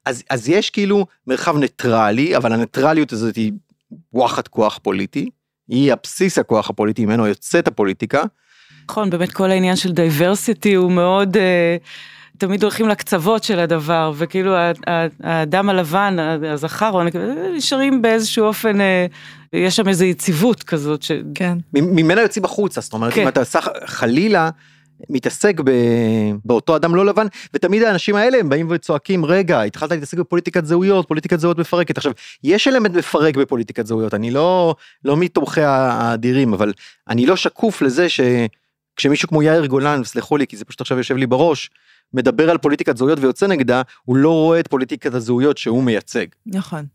אז, 0.06 0.24
אז 0.30 0.50
יש 0.50 0.70
כאילו 0.70 1.06
מרחב 1.28 1.58
ניטרלי, 1.58 2.38
אבל 2.38 2.54
הניטרליות 2.54 3.12
הזאת 3.12 3.36
היא 3.36 3.52
וואחד 4.14 4.48
כוח 4.48 4.80
פוליטי, 4.82 5.30
היא 5.68 5.94
הבסיס 5.94 6.38
הכוח 6.38 6.70
הפוליטי, 6.70 7.06
ממנו 7.06 7.28
יוצאת 7.28 7.68
הפוליטיקה. 7.68 8.24
נכון, 8.90 9.10
באמת 9.10 9.32
כל 9.32 9.52
העניין 9.52 9.76
של 9.76 9.92
diversity 9.92 10.74
הוא 10.74 10.92
מאוד, 10.92 11.38
אה, 11.38 11.78
תמיד 12.38 12.64
הולכים 12.64 12.88
לקצוות 12.88 13.44
של 13.44 13.60
הדבר, 13.60 14.12
וכאילו 14.16 14.56
האדם 15.24 15.70
הלבן, 15.70 16.18
הזכר, 16.54 17.04
נשארים 17.56 18.02
באיזשהו 18.02 18.46
אופן, 18.46 18.82
אה, 18.82 19.06
יש 19.54 19.76
שם 19.76 19.88
איזו 19.88 20.06
יציבות 20.06 20.64
כזאת, 20.64 21.04
ש... 21.04 21.12
כן. 21.36 21.58
ממנה 21.74 22.22
יוצאים 22.22 22.46
החוצה, 22.46 22.82
זאת 22.82 22.94
אומרת, 22.94 23.14
כן. 23.14 23.22
אם 23.22 23.28
אתה 23.28 23.44
חס, 23.44 23.68
חלילה 23.86 24.50
מתעסק 25.10 25.60
ב, 25.60 25.72
באותו 26.46 26.76
אדם 26.76 26.96
לא 26.96 27.06
לבן, 27.06 27.28
ותמיד 27.54 27.84
האנשים 27.84 28.16
האלה 28.16 28.38
הם 28.38 28.50
באים 28.50 28.68
וצועקים, 28.70 29.26
רגע, 29.26 29.62
התחלת 29.62 29.92
להתעסק 29.92 30.18
בפוליטיקת 30.18 30.66
זהויות, 30.66 31.08
פוליטיקת 31.08 31.40
זהויות 31.40 31.58
מפרקת. 31.58 31.98
עכשיו, 31.98 32.12
יש 32.44 32.68
אלמנט 32.68 32.96
מפרק 32.96 33.38
בפוליטיקת 33.38 33.88
זהויות, 33.88 34.14
אני 34.14 34.32
לא, 34.32 34.76
לא 35.06 35.18
מתומכי 35.18 35.62
האדירים, 35.62 36.54
אבל 36.54 36.74
אני 37.10 37.26
לא 37.26 37.36
שקוף 37.36 37.82
לזה 37.82 38.08
שכשמישהו 38.10 39.30
כמו 39.30 39.44
יאיר 39.44 39.66
גולן, 39.66 40.04
סלחו 40.04 40.38
לי, 40.38 40.48
כי 40.48 40.58
זה 40.58 40.66
פשוט 40.66 40.82
עכשיו 40.82 40.98
יושב 40.98 41.16
לי 41.16 41.28
בראש, 41.28 41.70
מדבר 42.14 42.50
על 42.50 42.58
פוליטיקת 42.58 42.98
זהויות 42.98 43.20
ויוצא 43.20 43.48
נגדה, 43.48 43.82
הוא 44.06 44.18
לא 44.18 44.32
רואה 44.32 44.60
את 44.60 44.68
פוליטיקת 44.68 45.14
הזהויות 45.14 45.58
שהוא 45.58 45.84
מייצג. 45.84 46.26
נכון. 46.46 46.86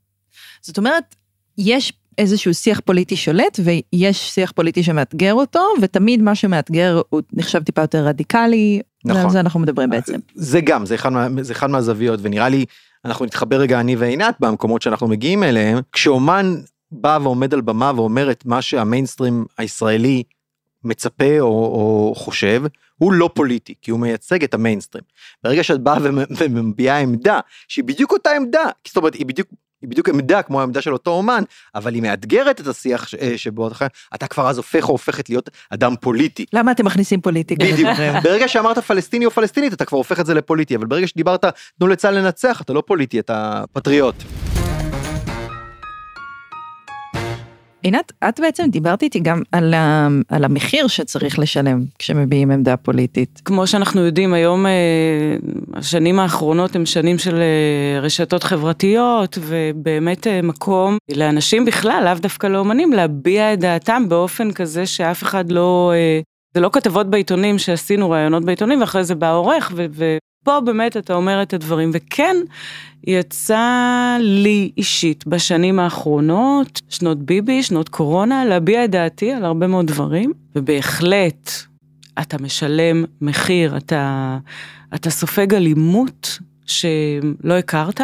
זאת 0.62 0.78
אומרת, 0.78 1.14
יש 1.58 1.92
איזשהו 2.18 2.54
שיח 2.54 2.80
פוליטי 2.80 3.16
שולט 3.16 3.60
ויש 3.64 4.30
שיח 4.30 4.52
פוליטי 4.52 4.82
שמאתגר 4.82 5.34
אותו, 5.34 5.60
ותמיד 5.82 6.22
מה 6.22 6.34
שמאתגר 6.34 7.00
הוא 7.08 7.20
נחשב 7.32 7.62
טיפה 7.62 7.80
יותר 7.80 8.06
רדיקלי, 8.06 8.80
נכון. 9.04 9.22
ועל 9.22 9.30
זה 9.30 9.40
אנחנו 9.40 9.60
מדברים 9.60 9.90
בעצם. 9.90 10.18
זה 10.34 10.60
גם, 10.60 10.86
זה 10.86 10.94
אחד, 10.94 11.12
מה, 11.12 11.28
זה 11.40 11.52
אחד 11.52 11.70
מהזוויות, 11.70 12.20
ונראה 12.22 12.48
לי, 12.48 12.64
אנחנו 13.04 13.24
נתחבר 13.24 13.60
רגע 13.60 13.80
אני 13.80 13.96
ועינת 13.96 14.36
במקומות 14.40 14.82
שאנחנו 14.82 15.08
מגיעים 15.08 15.42
אליהם, 15.42 15.78
כשאומן 15.92 16.54
בא 16.92 17.18
ועומד 17.22 17.54
על 17.54 17.60
במה 17.60 17.92
ואומר 17.96 18.30
את 18.30 18.46
מה 18.46 18.62
שהמיינסטרים 18.62 19.44
הישראלי 19.58 20.22
מצפה 20.84 21.40
או, 21.40 21.46
או 21.48 22.14
חושב, 22.16 22.62
הוא 22.96 23.12
לא 23.12 23.30
פוליטי, 23.34 23.74
כי 23.82 23.90
הוא 23.90 24.00
מייצג 24.00 24.44
את 24.44 24.54
המיינסטרים. 24.54 25.04
ברגע 25.44 25.62
שאת 25.62 25.80
באה 25.80 25.98
ומ- 26.02 26.24
ומביעה 26.38 27.00
עמדה, 27.00 27.40
שהיא 27.68 27.84
בדיוק 27.84 28.12
אותה 28.12 28.30
עמדה, 28.36 28.64
זאת 28.86 28.96
אומרת, 28.96 29.14
היא 29.14 29.26
בדיוק... 29.26 29.48
היא 29.82 29.90
בדיוק 29.90 30.08
עמדה 30.08 30.42
כמו 30.42 30.60
העמדה 30.60 30.82
של 30.82 30.92
אותו 30.92 31.10
אומן, 31.10 31.42
אבל 31.74 31.94
היא 31.94 32.02
מאתגרת 32.02 32.60
את 32.60 32.66
השיח 32.66 33.08
ש- 33.08 33.14
אה, 33.14 33.32
שבו 33.38 33.68
אתה 33.68 33.86
אתה 34.14 34.26
כבר 34.26 34.48
אז 34.48 34.56
הופך 34.56 34.84
או 34.84 34.90
הופכת 34.92 35.28
להיות 35.30 35.50
אדם 35.70 35.94
פוליטי. 36.00 36.44
למה 36.52 36.72
אתם 36.72 36.84
מכניסים 36.86 37.20
פוליטיקה? 37.20 37.64
בדיוק. 37.64 37.90
ברגע 38.24 38.48
שאמרת 38.48 38.78
פלסטיני 38.78 39.26
או 39.26 39.30
פלסטינית 39.30 39.72
אתה 39.72 39.84
כבר 39.84 39.98
הופך 39.98 40.20
את 40.20 40.26
זה 40.26 40.34
לפוליטי 40.34 40.76
אבל 40.76 40.86
ברגע 40.86 41.06
שדיברת 41.06 41.44
תנו 41.78 41.88
לצה"ל 41.88 42.14
לנצח 42.18 42.60
אתה 42.60 42.72
לא 42.72 42.82
פוליטי 42.86 43.20
אתה 43.20 43.64
פטריוט. 43.72 44.47
עינת, 47.88 48.12
את 48.28 48.40
בעצם 48.40 48.64
דיברת 48.70 49.02
איתי 49.02 49.20
גם 49.20 49.42
על, 49.52 49.74
ה, 49.74 50.08
על 50.28 50.44
המחיר 50.44 50.86
שצריך 50.86 51.38
לשלם 51.38 51.84
כשמביעים 51.98 52.50
עמדה 52.50 52.76
פוליטית. 52.76 53.42
כמו 53.44 53.66
שאנחנו 53.66 54.00
יודעים 54.00 54.32
היום, 54.32 54.66
אה, 54.66 54.72
השנים 55.74 56.18
האחרונות 56.18 56.76
הם 56.76 56.86
שנים 56.86 57.18
של 57.18 57.34
אה, 57.34 58.00
רשתות 58.00 58.42
חברתיות, 58.42 59.38
ובאמת 59.40 60.26
אה, 60.26 60.42
מקום 60.42 60.98
לאנשים 61.16 61.64
בכלל, 61.64 62.02
לאו 62.04 62.14
דווקא 62.14 62.46
לאומנים, 62.46 62.92
להביע 62.92 63.52
את 63.52 63.60
דעתם 63.60 64.08
באופן 64.08 64.52
כזה 64.52 64.86
שאף 64.86 65.22
אחד 65.22 65.52
לא... 65.52 65.92
זה 66.54 66.60
לא 66.60 66.70
כתבות 66.72 67.10
בעיתונים 67.10 67.58
שעשינו 67.58 68.10
ראיונות 68.10 68.44
בעיתונים, 68.44 68.80
ואחרי 68.80 69.04
זה 69.04 69.14
בא 69.14 69.32
עורך, 69.32 69.72
ו- 69.74 69.86
ופה 70.42 70.60
באמת 70.60 70.96
אתה 70.96 71.14
אומר 71.14 71.42
את 71.42 71.54
הדברים. 71.54 71.90
וכן, 71.94 72.36
יצא 73.06 74.16
לי 74.20 74.70
אישית 74.76 75.26
בשנים 75.26 75.78
האחרונות, 75.78 76.80
שנות 76.88 77.18
ביבי, 77.18 77.62
שנות 77.62 77.88
קורונה, 77.88 78.44
להביע 78.44 78.84
את 78.84 78.90
דעתי 78.90 79.32
על 79.32 79.44
הרבה 79.44 79.66
מאוד 79.66 79.86
דברים, 79.86 80.32
ובהחלט 80.56 81.50
אתה 82.20 82.36
משלם 82.42 83.04
מחיר, 83.20 83.76
אתה, 83.76 84.38
אתה 84.94 85.10
סופג 85.10 85.54
אלימות 85.54 86.38
שלא 86.66 87.54
הכרת, 87.58 88.00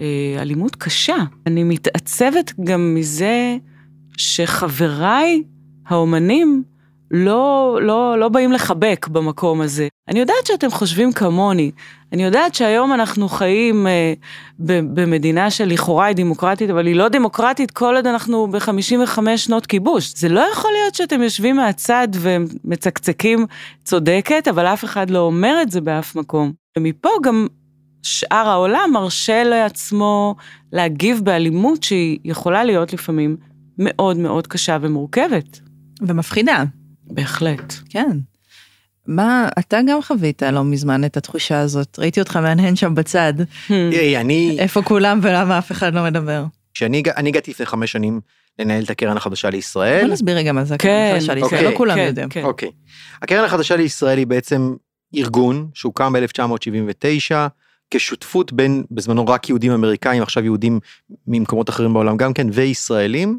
אה, 0.00 0.36
אלימות 0.38 0.76
קשה. 0.76 1.16
אני 1.46 1.64
מתעצבת 1.64 2.52
גם 2.64 2.94
מזה 2.94 3.56
שחבריי 4.16 5.42
האומנים 5.86 6.62
לא, 7.10 7.78
לא, 7.82 8.18
לא 8.18 8.28
באים 8.28 8.52
לחבק 8.52 9.08
במקום 9.08 9.60
הזה. 9.60 9.88
אני 10.08 10.20
יודעת 10.20 10.46
שאתם 10.46 10.70
חושבים 10.70 11.12
כמוני, 11.12 11.70
אני 12.12 12.24
יודעת 12.24 12.54
שהיום 12.54 12.92
אנחנו 12.92 13.28
חיים 13.28 13.86
אה, 13.86 14.12
במדינה 14.58 15.50
שלכאורה 15.50 16.06
היא 16.06 16.16
דמוקרטית, 16.16 16.70
אבל 16.70 16.86
היא 16.86 16.96
לא 16.96 17.08
דמוקרטית 17.08 17.70
כל 17.70 17.96
עוד 17.96 18.06
אנחנו 18.06 18.46
ב-55 18.46 19.36
שנות 19.36 19.66
כיבוש. 19.66 20.12
זה 20.16 20.28
לא 20.28 20.44
יכול 20.52 20.70
להיות 20.80 20.94
שאתם 20.94 21.22
יושבים 21.22 21.56
מהצד 21.56 22.08
ומצקצקים 22.12 23.46
צודקת, 23.84 24.48
אבל 24.48 24.66
אף 24.66 24.84
אחד 24.84 25.10
לא 25.10 25.18
אומר 25.18 25.58
את 25.62 25.70
זה 25.70 25.80
באף 25.80 26.16
מקום. 26.16 26.52
ומפה 26.78 27.08
גם 27.22 27.46
שאר 28.02 28.48
העולם 28.48 28.90
מרשה 28.92 29.44
לעצמו 29.44 30.34
להגיב 30.72 31.20
באלימות 31.24 31.82
שהיא 31.82 32.18
יכולה 32.24 32.64
להיות 32.64 32.92
לפעמים 32.92 33.36
מאוד 33.78 34.16
מאוד 34.16 34.46
קשה 34.46 34.78
ומורכבת. 34.80 35.60
ומפחידה. 36.02 36.64
בהחלט. 37.10 37.74
כן. 37.88 38.18
מה, 39.06 39.48
אתה 39.58 39.78
גם 39.88 40.02
חווית 40.02 40.42
לא 40.42 40.64
מזמן 40.64 41.04
את 41.04 41.16
התחושה 41.16 41.60
הזאת, 41.60 41.98
ראיתי 41.98 42.20
אותך 42.20 42.36
מהנהן 42.36 42.76
שם 42.76 42.94
בצד. 42.94 43.34
אני... 44.20 44.56
איפה 44.58 44.82
כולם 44.82 45.20
ולמה 45.22 45.58
אף 45.58 45.72
אחד 45.72 45.94
לא 45.94 46.04
מדבר? 46.04 46.44
כשאני 46.74 47.02
הגעתי 47.28 47.50
לפני 47.50 47.66
חמש 47.66 47.92
שנים 47.92 48.20
לנהל 48.58 48.84
את 48.84 48.90
הקרן 48.90 49.16
החדשה 49.16 49.50
לישראל. 49.50 50.04
בוא 50.04 50.12
נסביר 50.12 50.36
רגע 50.36 50.52
מה 50.52 50.64
זה 50.64 50.74
הקרן 50.74 50.90
כן, 50.90 51.12
החדשה 51.16 51.34
לישראל, 51.34 51.54
אוקיי, 51.60 51.72
לא 51.72 51.78
כולם 51.78 51.94
כן, 51.96 52.06
יודעים. 52.06 52.28
כן. 52.28 52.44
אוקיי. 52.44 52.70
הקרן 53.22 53.44
החדשה 53.44 53.76
לישראל 53.76 54.18
היא 54.18 54.26
בעצם 54.26 54.74
ארגון 55.14 55.68
שהוקם 55.74 56.12
ב-1979 56.12 57.34
כשותפות 57.90 58.52
בין 58.52 58.84
בזמנו 58.90 59.26
רק 59.26 59.48
יהודים 59.48 59.72
אמריקאים, 59.72 60.22
עכשיו 60.22 60.44
יהודים 60.44 60.80
ממקומות 61.26 61.70
אחרים 61.70 61.92
בעולם 61.92 62.16
גם 62.16 62.32
כן, 62.32 62.46
וישראלים, 62.52 63.38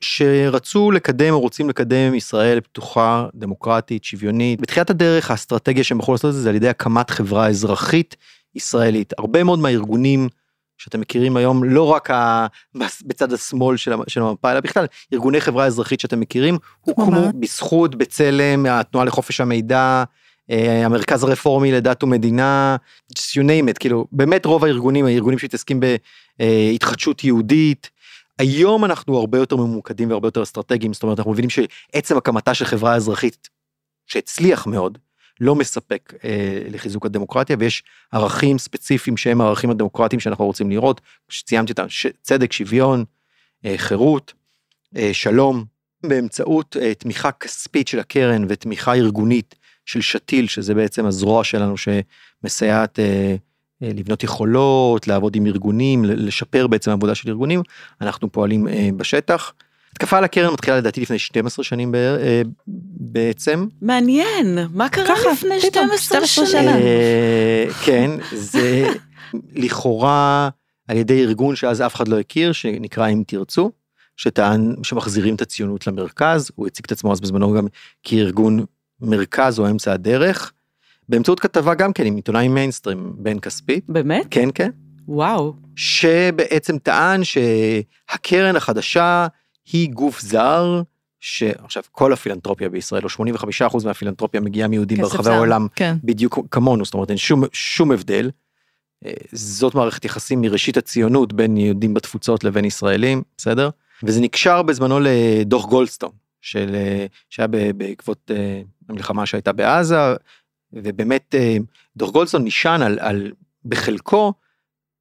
שרצו 0.00 0.90
לקדם 0.90 1.32
או 1.32 1.40
רוצים 1.40 1.68
לקדם 1.68 2.14
ישראל 2.14 2.60
פתוחה, 2.60 3.26
דמוקרטית, 3.34 4.04
שוויונית. 4.04 4.60
בתחילת 4.60 4.90
הדרך 4.90 5.30
האסטרטגיה 5.30 5.84
שהם 5.84 5.98
יכולו 5.98 6.14
לעשות 6.14 6.28
את 6.28 6.34
זה 6.34 6.40
זה 6.40 6.48
על 6.48 6.54
ידי 6.54 6.68
הקמת 6.68 7.10
חברה 7.10 7.46
אזרחית 7.48 8.16
ישראלית. 8.54 9.12
הרבה 9.18 9.44
מאוד 9.44 9.58
מהארגונים 9.58 10.28
שאתם 10.78 11.00
מכירים 11.00 11.36
היום, 11.36 11.64
לא 11.64 11.82
רק 11.82 12.10
ה... 12.10 12.46
בצד 13.06 13.32
השמאל 13.32 13.76
של, 13.76 13.92
המ- 13.92 14.08
של 14.08 14.22
המפה, 14.22 14.52
אלא 14.52 14.60
בכלל 14.60 14.86
ארגוני 15.12 15.40
חברה 15.40 15.66
אזרחית 15.66 16.00
שאתם 16.00 16.20
מכירים, 16.20 16.58
הוקמו? 16.80 17.32
בזכות, 17.40 17.94
בצלם, 17.94 18.66
התנועה 18.66 19.06
לחופש 19.06 19.40
המידע, 19.40 20.04
אה, 20.50 20.86
המרכז 20.86 21.24
הרפורמי 21.24 21.72
לדת 21.72 22.02
ומדינה, 22.02 22.76
you 23.12 23.42
name 23.42 23.70
it, 23.70 23.78
כאילו 23.80 24.06
באמת 24.12 24.46
רוב 24.46 24.64
הארגונים, 24.64 25.06
הארגונים 25.06 25.38
שמתעסקים 25.38 25.80
בהתחדשות 26.38 27.24
יהודית, 27.24 27.90
היום 28.38 28.84
אנחנו 28.84 29.18
הרבה 29.18 29.38
יותר 29.38 29.56
ממוקדים 29.56 30.10
והרבה 30.10 30.28
יותר 30.28 30.42
אסטרטגיים, 30.42 30.92
זאת 30.92 31.02
אומרת 31.02 31.18
אנחנו 31.18 31.32
מבינים 31.32 31.50
שעצם 31.50 32.16
הקמתה 32.16 32.54
של 32.54 32.64
חברה 32.64 32.94
אזרחית, 32.94 33.48
שהצליח 34.06 34.66
מאוד, 34.66 34.98
לא 35.40 35.54
מספק 35.54 36.14
אה, 36.24 36.62
לחיזוק 36.70 37.06
הדמוקרטיה 37.06 37.56
ויש 37.58 37.82
ערכים 38.12 38.58
ספציפיים 38.58 39.16
שהם 39.16 39.40
הערכים 39.40 39.70
הדמוקרטיים 39.70 40.20
שאנחנו 40.20 40.44
רוצים 40.44 40.70
לראות, 40.70 41.00
שציינתי 41.28 41.72
אותם, 41.72 41.88
ש- 41.88 42.06
צדק, 42.22 42.52
שוויון, 42.52 43.04
אה, 43.64 43.74
חירות, 43.76 44.32
אה, 44.96 45.10
שלום, 45.12 45.64
באמצעות 46.02 46.76
אה, 46.80 46.94
תמיכה 46.94 47.32
כספית 47.32 47.88
של 47.88 47.98
הקרן 47.98 48.44
ותמיכה 48.48 48.94
ארגונית 48.94 49.54
של 49.84 50.00
שתיל, 50.00 50.46
שזה 50.46 50.74
בעצם 50.74 51.06
הזרוע 51.06 51.44
שלנו 51.44 51.74
שמסייעת 51.76 52.98
אה, 52.98 53.36
לבנות 53.80 54.22
יכולות, 54.24 55.08
לעבוד 55.08 55.36
עם 55.36 55.46
ארגונים, 55.46 56.04
ל- 56.04 56.26
לשפר 56.26 56.66
בעצם 56.66 56.90
עבודה 56.90 57.14
של 57.14 57.28
ארגונים, 57.28 57.62
אנחנו 58.00 58.32
פועלים 58.32 58.68
אה, 58.68 58.88
בשטח. 58.96 59.52
התקפה 59.92 60.18
על 60.18 60.24
הקרן 60.24 60.52
מתחילה 60.52 60.76
לדעתי 60.76 61.00
לפני 61.00 61.18
12 61.18 61.64
שנים 61.64 61.92
ב- 61.92 61.96
אה, 61.96 62.42
בעצם. 62.98 63.66
מעניין, 63.82 64.58
מה 64.74 64.88
קרה 64.88 65.04
ככה, 65.06 65.32
לפני 65.32 65.60
פתאום, 65.70 65.86
12 65.96 66.26
12 66.26 66.46
שנים? 66.46 66.62
שנה. 66.70 66.78
אה, 66.78 67.66
כן, 67.84 68.10
זה 68.32 68.86
לכאורה 69.62 70.48
על 70.88 70.96
ידי 70.96 71.22
ארגון 71.22 71.56
שאז 71.56 71.80
אף 71.80 71.94
אחד 71.94 72.08
לא 72.08 72.20
הכיר, 72.20 72.52
שנקרא 72.52 73.08
אם 73.08 73.22
תרצו, 73.26 73.70
שטען 74.16 74.74
שמחזירים 74.82 75.34
את 75.34 75.42
הציונות 75.42 75.86
למרכז, 75.86 76.50
הוא 76.54 76.66
הציג 76.66 76.84
את 76.86 76.92
עצמו 76.92 77.12
אז 77.12 77.20
בזמנו 77.20 77.52
גם 77.52 77.66
כארגון 78.02 78.64
מרכז 79.00 79.58
או 79.58 79.66
אמצע 79.70 79.92
הדרך, 79.92 80.52
באמצעות 81.08 81.40
כתבה 81.40 81.74
גם 81.74 81.92
כן 81.92 82.06
עם 82.06 82.16
עיתונאי 82.16 82.48
מיינסטרים 82.48 83.12
בן 83.18 83.38
כספית, 83.38 83.84
באמת? 83.88 84.26
כן 84.30 84.48
כן, 84.54 84.70
וואו. 85.08 85.54
שבעצם 85.76 86.78
טען 86.78 87.20
שהקרן 87.24 88.56
החדשה 88.56 89.26
היא 89.72 89.90
גוף 89.90 90.20
זר, 90.20 90.82
שעכשיו 91.20 91.82
כל 91.92 92.12
הפילנטרופיה 92.12 92.68
בישראל, 92.68 93.02
או 93.04 93.26
85% 93.70 93.84
מהפילנטרופיה 93.84 94.40
מגיעה 94.40 94.68
מיהודים 94.68 94.98
ברחבי 94.98 95.22
זר. 95.22 95.32
העולם, 95.32 95.66
כן. 95.76 95.96
בדיוק 96.04 96.38
כמונו, 96.50 96.84
זאת 96.84 96.94
אומרת 96.94 97.10
אין 97.10 97.18
שום, 97.18 97.44
שום 97.52 97.92
הבדל. 97.92 98.30
אה, 99.06 99.12
זאת 99.32 99.74
מערכת 99.74 100.04
יחסים 100.04 100.40
מראשית 100.40 100.76
הציונות 100.76 101.32
בין 101.32 101.56
יהודים 101.56 101.94
בתפוצות 101.94 102.44
לבין 102.44 102.64
ישראלים, 102.64 103.22
בסדר? 103.36 103.70
וזה 104.02 104.20
נקשר 104.20 104.62
בזמנו 104.62 105.00
לדוח 105.00 105.66
גולדסטון, 105.66 106.10
של, 106.40 106.74
אה, 106.74 107.06
שהיה 107.30 107.48
בעקבות 107.76 108.30
אה, 108.34 108.62
המלחמה 108.88 109.26
שהייתה 109.26 109.52
בעזה, 109.52 110.14
ובאמת 110.72 111.34
אה, 111.34 111.56
דוח 111.96 112.10
גולדסטון 112.10 112.44
נשען 112.44 112.82
על, 112.82 112.98
על 113.00 113.32
בחלקו 113.64 114.32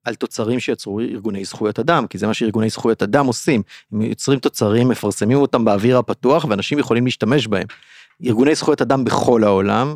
על 0.06 0.16
תוצרים 0.16 0.60
שיצרו 0.60 1.00
ארגוני 1.00 1.46
זכויות 1.46 1.80
אדם, 1.80 2.08
כי 2.08 2.18
זה 2.18 2.28
מה 2.28 2.34
שארגוני 2.34 2.70
זכויות 2.70 3.04
אדם 3.04 3.26
עושים, 3.26 3.62
הם 3.92 4.02
יוצרים 4.02 4.40
תוצרים, 4.40 4.88
מפרסמים 4.88 5.38
אותם 5.38 5.66
באוויר 5.66 5.98
הפתוח 5.98 6.46
ואנשים 6.50 6.80
יכולים 6.80 7.06
להשתמש 7.06 7.48
בהם. 7.48 7.68
ארגוני 8.26 8.56
זכויות 8.56 8.82
אדם 8.82 9.04
בכל 9.04 9.44
העולם, 9.44 9.96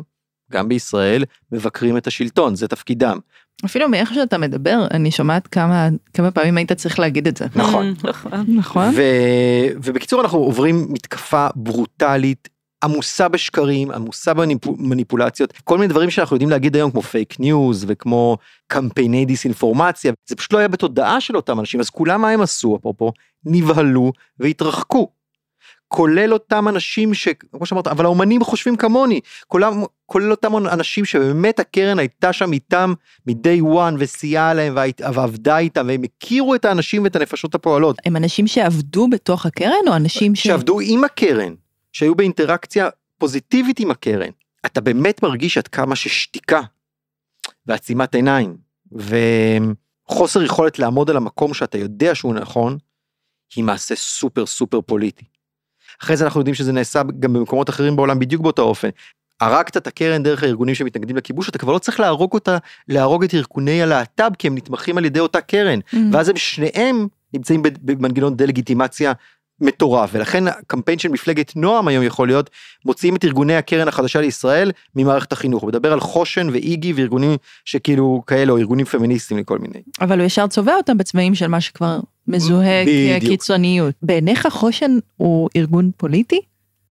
גם 0.52 0.68
בישראל, 0.68 1.24
מבקרים 1.52 1.96
את 1.96 2.06
השלטון, 2.06 2.54
זה 2.54 2.68
תפקידם. 2.68 3.18
אפילו 3.64 3.88
מאיך 3.88 4.14
שאתה 4.14 4.38
מדבר, 4.38 4.86
אני 4.90 5.10
שומעת 5.10 5.46
כמה, 5.46 5.88
כמה 6.14 6.30
פעמים 6.30 6.56
היית 6.56 6.72
צריך 6.72 6.98
להגיד 6.98 7.28
את 7.28 7.36
זה. 7.36 7.46
נכון. 7.56 7.94
נכון. 8.04 8.32
נכון? 8.48 8.88
ו... 8.96 9.02
ובקיצור 9.82 10.20
אנחנו 10.20 10.38
עוברים 10.38 10.86
מתקפה 10.88 11.46
ברוטלית, 11.54 12.48
עמוסה 12.84 13.28
בשקרים, 13.28 13.90
עמוסה 13.90 14.34
במניפולציות, 14.34 15.52
כל 15.64 15.78
מיני 15.78 15.88
דברים 15.88 16.10
שאנחנו 16.10 16.36
יודעים 16.36 16.50
להגיד 16.50 16.76
היום 16.76 16.90
כמו 16.90 17.02
פייק 17.02 17.40
ניוז 17.40 17.84
וכמו 17.88 18.36
קמפייני 18.66 19.24
דיסאינפורמציה, 19.24 20.12
זה 20.28 20.36
פשוט 20.36 20.52
לא 20.52 20.58
היה 20.58 20.68
בתודעה 20.68 21.20
של 21.20 21.36
אותם 21.36 21.60
אנשים, 21.60 21.80
אז 21.80 21.90
כולם 21.90 22.20
מה 22.20 22.30
הם 22.30 22.40
עשו 22.40 22.76
אפרופו, 22.76 23.12
נבהלו 23.44 24.12
והתרחקו. 24.38 25.08
כולל 25.88 26.32
אותם 26.32 26.68
אנשים 26.68 27.14
שכמו 27.14 27.66
שאמרת 27.66 27.86
אבל 27.86 28.04
האומנים 28.04 28.44
חושבים 28.44 28.76
כמוני. 28.76 29.20
כולם 29.46 29.82
כולל 30.06 30.30
אותם 30.30 30.56
אנשים 30.56 31.04
שבאמת 31.04 31.60
הקרן 31.60 31.98
הייתה 31.98 32.32
שם 32.32 32.52
איתם 32.52 32.94
מ-day 33.26 33.62
one 33.62 33.94
וסייעה 33.98 34.54
להם 34.54 34.74
ועבדה 35.14 35.58
איתם 35.58 35.86
והם 35.88 36.02
הכירו 36.02 36.54
את 36.54 36.64
האנשים 36.64 37.04
ואת 37.04 37.16
הנפשות 37.16 37.54
הפועלות. 37.54 37.96
הם 38.04 38.16
אנשים 38.16 38.46
שעבדו 38.46 39.08
בתוך 39.08 39.46
הקרן 39.46 39.88
או 39.88 39.96
אנשים 39.96 40.34
ש... 40.34 40.42
שעבדו 40.42 40.78
עם 40.82 41.04
הקרן 41.04 41.54
שהיו 41.92 42.14
באינטראקציה 42.14 42.88
פוזיטיבית 43.18 43.80
עם 43.80 43.90
הקרן 43.90 44.30
אתה 44.66 44.80
באמת 44.80 45.22
מרגיש 45.22 45.58
עד 45.58 45.68
כמה 45.68 45.96
ששתיקה 45.96 46.60
ועצימת 47.66 48.14
עיניים 48.14 48.56
וחוסר 48.92 50.42
יכולת 50.42 50.78
לעמוד 50.78 51.10
על 51.10 51.16
המקום 51.16 51.54
שאתה 51.54 51.78
יודע 51.78 52.14
שהוא 52.14 52.34
נכון 52.34 52.78
היא 53.56 53.64
מעשה 53.64 53.96
סופר 53.96 54.46
סופר 54.46 54.80
פוליטי. 54.80 55.24
אחרי 56.02 56.16
זה 56.16 56.24
אנחנו 56.24 56.40
יודעים 56.40 56.54
שזה 56.54 56.72
נעשה 56.72 57.02
גם 57.18 57.32
במקומות 57.32 57.70
אחרים 57.70 57.96
בעולם 57.96 58.18
בדיוק 58.18 58.42
באותו 58.42 58.62
אופן. 58.62 58.88
הרגת 59.40 59.76
את 59.76 59.86
הקרן 59.86 60.22
דרך 60.22 60.42
הארגונים 60.42 60.74
שמתנגדים 60.74 61.16
לכיבוש 61.16 61.48
אתה 61.48 61.58
כבר 61.58 61.72
לא 61.72 61.78
צריך 61.78 62.00
להרוג 62.00 62.34
אותה 62.34 62.58
להרוג 62.88 63.24
את 63.24 63.34
ארגוני 63.34 63.82
הלהט"ב 63.82 64.30
כי 64.38 64.46
הם 64.46 64.54
נתמכים 64.54 64.98
על 64.98 65.04
ידי 65.04 65.20
אותה 65.20 65.40
קרן 65.40 65.78
Mm. 65.78 65.96
ואז 66.12 66.28
הם 66.28 66.36
שניהם 66.36 67.08
נמצאים 67.34 67.62
במנגנון 67.62 68.36
דה 68.36 68.46
לגיטימציה 68.46 69.12
מטורף 69.60 70.10
ולכן 70.12 70.48
הקמפיין 70.48 70.98
של 70.98 71.08
מפלגת 71.08 71.56
נועם 71.56 71.88
היום 71.88 72.04
יכול 72.04 72.28
להיות 72.28 72.50
מוציאים 72.84 73.16
את 73.16 73.24
ארגוני 73.24 73.56
הקרן 73.56 73.88
החדשה 73.88 74.20
לישראל 74.20 74.70
ממערכת 74.96 75.32
החינוך 75.32 75.64
מדבר 75.64 75.92
על 75.92 76.00
חושן 76.00 76.48
ואיגי 76.52 76.92
וארגונים 76.92 77.36
שכאילו 77.64 78.22
כאלה 78.26 78.52
או 78.52 78.58
ארגונים 78.58 78.86
פמיניסטיים 78.86 79.40
לכל 79.40 79.58
מיני. 79.58 79.82
אבל 80.00 80.18
הוא 80.18 80.26
ישר 80.26 80.46
צובע 80.46 80.76
אותם 80.76 80.98
בצבעים 80.98 81.34
של 81.34 81.46
מה 81.46 81.60
שכבר 81.60 82.00
מזוהה. 82.28 82.84
כקיצוניות. 83.20 83.94
בעיניך 84.02 84.48
חושן 84.50 84.98
הוא 85.16 85.48
ארגון 85.56 85.90
פוליטי? 85.96 86.40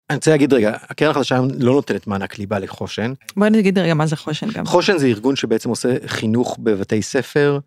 אני 0.09 0.15
רוצה 0.15 0.31
להגיד 0.31 0.53
רגע 0.53 0.77
הקרן 0.89 1.11
החדשה 1.11 1.39
לא 1.59 1.73
נותנת 1.73 2.07
מענק 2.07 2.39
ליבה 2.39 2.59
לחושן 2.59 3.13
בוא 3.37 3.47
נגיד 3.47 3.79
רגע 3.79 3.93
מה 3.93 4.05
זה 4.05 4.15
חושן 4.15 4.47
גם. 4.53 4.65
חושן 4.65 4.97
זה 4.97 5.07
ארגון 5.07 5.35
שבעצם 5.35 5.69
עושה 5.69 5.95
חינוך 6.07 6.57
בבתי 6.63 7.01
ספר 7.01 7.59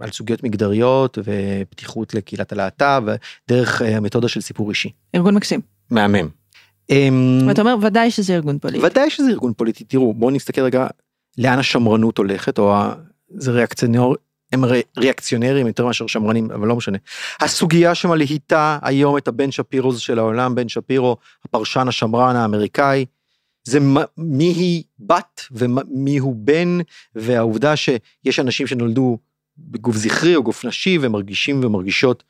על 0.00 0.10
סוגיות 0.10 0.42
מגדריות 0.42 1.18
ופתיחות 1.24 2.14
לקהילת 2.14 2.52
הלהט"ב 2.52 3.02
דרך 3.48 3.82
אה, 3.82 3.96
המתודה 3.96 4.28
של 4.28 4.40
סיפור 4.40 4.70
אישי. 4.70 4.90
ארגון 5.14 5.34
מקסים. 5.34 5.60
מהמם. 5.90 6.28
אמ, 6.90 7.38
ואתה 7.48 7.60
אומר, 7.62 7.76
ודאי 7.82 8.10
שזה 8.10 8.34
ארגון 8.34 8.58
פוליטי. 8.58 8.86
ודאי 8.86 9.10
שזה 9.10 9.30
ארגון 9.30 9.52
פוליטי, 9.56 9.84
תראו, 9.84 10.14
בואו 10.14 10.30
נסתכל 10.30 10.60
רגע 10.60 10.86
לאן 11.38 11.58
השמרנות 11.58 12.18
הולכת, 12.18 12.58
או. 12.58 12.74
זה 13.36 13.50
ריאקציונר, 13.50 14.08
הם 14.52 14.64
רי- 14.64 14.82
ריאקציונרים 14.98 15.66
יותר 15.66 15.86
מאשר 15.86 16.06
שמרנים, 16.06 16.50
אבל 16.50 16.68
לא 16.68 16.76
משנה. 16.76 16.98
הסוגיה 17.40 17.94
שמלהיטה 17.94 18.78
היום 18.82 19.16
את 19.18 19.28
הבן 19.28 19.50
שפירו 19.50 19.92
של 19.92 20.18
העולם, 20.18 20.54
בן 20.54 20.68
שפירו, 20.68 21.16
הפרשן 21.44 21.88
השמרן 21.88 22.36
האמריקאי, 22.36 23.04
זה 23.64 23.80
מ- 23.80 23.96
מי 24.18 24.44
היא 24.44 24.82
בת 24.98 25.40
ומי 25.50 26.18
הוא 26.18 26.34
בן, 26.38 26.78
והעובדה 27.14 27.74
שיש 27.76 28.40
אנשים 28.40 28.66
שנולדו 28.66 29.18
בגוף 29.58 29.96
זכרי 29.96 30.36
או 30.36 30.42
גוף 30.42 30.64
נשי 30.64 30.98
ומרגישים 31.00 31.64
ומרגישות 31.64 32.24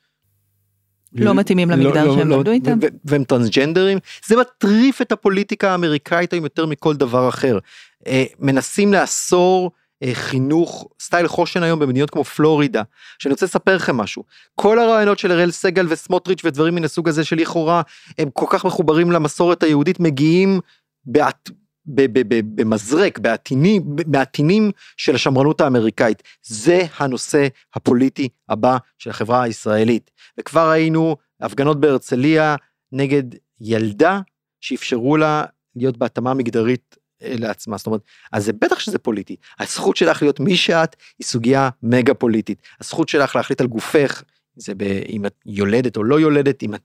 לא 1.13 1.33
מתאימים 1.33 1.69
למגדר 1.69 2.15
שהם 2.15 2.27
נולדו 2.27 2.51
איתם. 2.51 2.77
ו- 2.81 2.87
והם 3.05 3.23
טרנסג'נדרים, 3.23 3.97
זה 4.27 4.35
מטריף 4.37 5.01
את 5.01 5.11
הפוליטיקה 5.11 5.71
האמריקאית 5.71 6.33
היום 6.33 6.43
יותר 6.43 6.65
מכל 6.65 6.95
דבר 6.95 7.29
אחר. 7.29 7.59
אה, 8.07 8.23
מנסים 8.39 8.93
לאסור 8.93 9.71
אה, 10.03 10.11
חינוך, 10.13 10.87
סטייל 11.01 11.27
חושן 11.27 11.63
היום 11.63 11.79
במדינות 11.79 12.09
כמו 12.09 12.23
פלורידה, 12.23 12.81
שאני 13.19 13.33
רוצה 13.33 13.45
לספר 13.45 13.75
לכם 13.75 13.97
משהו. 13.97 14.23
כל 14.55 14.79
הרעיונות 14.79 15.19
של 15.19 15.31
אראל 15.31 15.51
סגל 15.51 15.85
וסמוטריץ' 15.89 16.45
ודברים 16.45 16.75
מן 16.75 16.83
הסוג 16.83 17.09
הזה 17.09 17.23
שלכאורה 17.23 17.81
הם 18.17 18.29
כל 18.33 18.45
כך 18.49 18.65
מחוברים 18.65 19.11
למסורת 19.11 19.63
היהודית, 19.63 19.99
מגיעים 19.99 20.59
בעט... 21.05 21.49
במזרק, 21.87 23.19
בעטינים, 23.19 23.95
מעטינים 24.07 24.71
של 24.97 25.15
השמרנות 25.15 25.61
האמריקאית. 25.61 26.23
זה 26.43 26.81
הנושא 26.97 27.47
הפוליטי 27.73 28.29
הבא 28.49 28.77
של 28.97 29.09
החברה 29.09 29.43
הישראלית. 29.43 30.11
וכבר 30.39 30.69
ראינו 30.69 31.15
הפגנות 31.41 31.79
בהרצליה 31.79 32.55
נגד 32.91 33.23
ילדה 33.61 34.19
שאפשרו 34.61 35.17
לה 35.17 35.43
להיות 35.75 35.97
בהתאמה 35.97 36.33
מגדרית 36.33 36.95
אה, 37.23 37.35
לעצמה. 37.39 37.77
זאת 37.77 37.87
אומרת, 37.87 38.01
אז 38.31 38.45
זה 38.45 38.53
בטח 38.53 38.79
שזה 38.79 38.97
פוליטי. 38.97 39.35
הזכות 39.59 39.97
שלך 39.97 40.21
להיות 40.21 40.39
מי 40.39 40.57
שאת 40.57 40.95
היא 41.19 41.25
סוגיה 41.25 41.69
מגה 41.83 42.13
פוליטית. 42.13 42.61
הזכות 42.81 43.09
שלך 43.09 43.35
להחליט 43.35 43.61
על 43.61 43.67
גופך, 43.67 44.23
זה 44.55 44.75
ב, 44.75 44.81
אם 45.09 45.25
את 45.25 45.35
יולדת 45.45 45.97
או 45.97 46.03
לא 46.03 46.19
יולדת, 46.19 46.63
אם 46.63 46.75
את, 46.75 46.81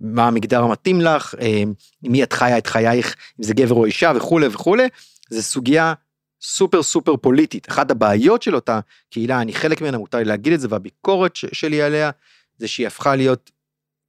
מה 0.00 0.26
המגדר 0.26 0.62
המתאים 0.62 1.00
לך, 1.00 1.34
אה, 1.40 1.62
עם 2.02 2.12
מי 2.12 2.22
את 2.22 2.32
חיה 2.32 2.58
את 2.58 2.66
חייך, 2.66 3.16
אם 3.40 3.44
זה 3.44 3.54
גבר 3.54 3.74
או 3.74 3.84
אישה 3.84 4.12
וכולי 4.16 4.46
וכולי, 4.46 4.88
זה 5.30 5.42
סוגיה 5.42 5.94
סופר 6.42 6.82
סופר 6.82 7.16
פוליטית. 7.16 7.68
אחת 7.68 7.90
הבעיות 7.90 8.42
של 8.42 8.54
אותה 8.54 8.80
קהילה, 9.10 9.40
אני 9.40 9.52
חלק 9.52 9.80
ממנה, 9.80 9.98
מותר 9.98 10.18
לי 10.18 10.24
להגיד 10.24 10.52
את 10.52 10.60
זה, 10.60 10.68
והביקורת 10.70 11.36
ש- 11.36 11.44
שלי 11.52 11.82
עליה, 11.82 12.10
זה 12.58 12.68
שהיא 12.68 12.86
הפכה 12.86 13.16
להיות 13.16 13.50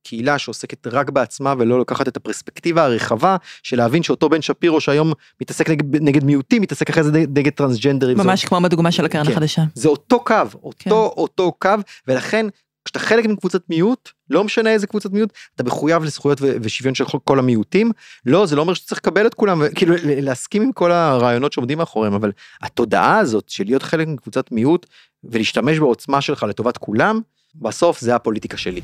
קהילה 0.04 0.38
שעוסקת 0.38 0.88
רק 0.88 1.10
בעצמה 1.10 1.54
ולא 1.60 1.78
לוקחת 1.78 2.08
את 2.08 2.18
הפרספקטיבה 2.18 2.86
הרחבה 2.86 3.38
של 3.64 3.78
להבין 3.78 4.04
שאותו 4.04 4.30
בן 4.30 4.42
שפירו 4.42 4.82
שהיום 4.82 5.14
מתעסק 5.42 5.70
נגד, 5.70 5.96
נגד 5.96 6.24
מיעוטים, 6.24 6.62
מתעסק 6.62 6.90
אחרי 6.90 7.04
זה 7.04 7.12
נגד, 7.12 7.40
נגד 7.40 7.52
טרנסג'נדרים. 7.52 8.18
ממש 8.18 8.42
זה, 8.42 8.48
כמו 8.48 8.62
בדוגמה 8.62 8.92
של 8.92 9.06
הקרן 9.06 9.26
כן. 9.26 9.32
החדשה. 9.32 9.64
זה 9.76 9.90
אותו 9.90 10.20
קו, 10.20 10.36
אותו 10.64 10.74
כן. 10.80 10.90
אותו 10.92 11.52
קו, 11.52 11.70
ולכן 12.08 12.46
כשאתה 12.86 13.00
חלק 13.00 13.26
מקבוצת 13.26 13.62
מיעוט, 13.70 14.10
לא 14.30 14.44
משנה 14.44 14.70
איזה 14.70 14.88
קבוצת 14.88 15.12
מיעוט, 15.12 15.34
אתה 15.56 15.64
מחויב 15.64 16.04
לזכויות 16.04 16.42
ו- 16.42 16.56
ושוויון 16.62 16.96
של 16.96 17.04
כל- 17.26 17.40
המיעוטים. 17.40 17.92
לא, 18.26 18.46
זה 18.46 18.56
לא 18.56 18.62
אומר 18.62 18.74
שצריך 18.74 19.02
לקבל 19.02 19.28
את 19.28 19.34
כולם, 19.34 19.62
כאילו 19.76 19.96
ל- 19.96 20.00
להסכים 20.26 20.62
עם 20.62 20.72
כל 20.72 20.92
הרעיונות 20.92 21.54
שעומדים 21.54 21.78
מאחוריהם, 21.78 22.14
אבל 22.14 22.32
התודעה 22.62 23.18
הזאת 23.18 23.50
של 23.50 23.64
להיות 23.66 23.84
חלק 23.84 24.08
מקבוצת 24.08 24.52
מיעוט 24.52 24.86
ולהשתמש 25.24 25.80
בעוצמה 25.80 26.22
שלך 26.22 26.44
לטובת 26.44 26.78
כולם, 26.78 27.20
בסוף 27.56 28.00
זה 28.00 28.16
הפוליטיקה 28.16 28.58
שלי. 28.58 28.82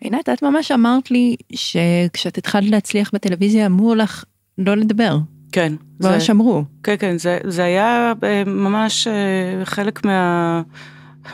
עינת, 0.00 0.28
את 0.28 0.42
ממש 0.42 0.72
אמרת 0.72 1.10
לי 1.10 1.36
שכשאת 1.54 2.38
התחלת 2.38 2.70
להצליח 2.70 3.10
בטלוויזיה 3.14 3.66
אמרו 3.66 3.94
לך 3.94 4.24
לא 4.58 4.76
לדבר. 4.76 5.16
כן. 5.52 5.72
זה- 5.98 6.10
ממש 6.10 6.30
אמרו. 6.30 6.64
כן, 6.82 6.94
כן, 6.98 7.18
זה, 7.18 7.38
זה 7.44 7.64
היה 7.64 8.12
אה, 8.24 8.44
ממש 8.46 9.06
אה, 9.06 9.64
חלק 9.64 10.00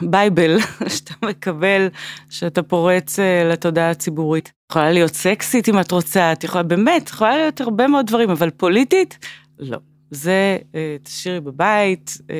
מהבייבל 0.00 0.56
שאתה 0.96 1.14
מקבל, 1.26 1.88
שאתה 2.30 2.62
פורץ 2.62 3.18
אה, 3.18 3.48
לתודעה 3.52 3.90
הציבורית. 3.90 4.52
יכולה 4.70 4.92
להיות 4.92 5.14
סקסית 5.14 5.68
אם 5.68 5.80
את 5.80 5.90
רוצה, 5.90 6.32
את 6.32 6.44
יכולה, 6.44 6.62
באמת, 6.62 7.08
יכולה 7.08 7.36
להיות 7.36 7.60
הרבה 7.60 7.86
מאוד 7.88 8.06
דברים, 8.06 8.30
אבל 8.30 8.50
פוליטית, 8.50 9.18
לא. 9.58 9.78
זה, 10.10 10.58
אה, 10.74 10.96
תשאירי 11.02 11.40
בבית, 11.40 12.18
אה, 12.30 12.36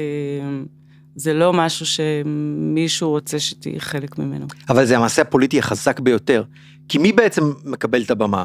זה 1.16 1.34
לא 1.34 1.52
משהו 1.52 1.86
שמישהו 1.86 3.10
רוצה 3.10 3.38
שתהיי 3.38 3.80
חלק 3.80 4.18
ממנו. 4.18 4.46
אבל 4.68 4.84
זה 4.84 4.96
המעשה 4.96 5.22
הפוליטי 5.22 5.58
החזק 5.58 6.00
ביותר. 6.00 6.44
כי 6.88 6.98
מי 6.98 7.12
בעצם 7.12 7.42
מקבל 7.64 8.02
את 8.02 8.10
הבמה? 8.10 8.44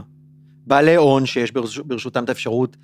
בעלי 0.68 0.96
הון 0.96 1.26
שיש 1.26 1.52
ברש- 1.52 1.80
ברשותם 1.86 2.24
את 2.24 2.30
האפשרות 2.30 2.78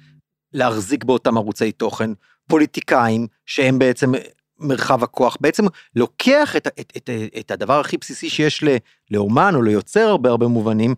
להחזיק 0.54 1.04
באותם 1.04 1.38
ערוצי 1.38 1.72
תוכן, 1.72 2.10
פוליטיקאים 2.50 3.28
שהם 3.46 3.80
בעצם 3.80 4.12
מרחב 4.60 5.04
הכוח, 5.04 5.38
בעצם 5.42 5.64
לוקח 5.96 6.56
את, 6.56 6.68
את, 6.68 6.94
את, 6.98 7.10
את 7.40 7.52
הדבר 7.52 7.80
הכי 7.80 7.98
בסיסי 7.98 8.30
שיש 8.30 8.64
ל, 8.64 8.68
לאומן 9.12 9.56
או 9.56 9.62
ליוצר 9.62 10.08
הרבה 10.08 10.30
הרבה 10.30 10.48
מובנים, 10.48 10.96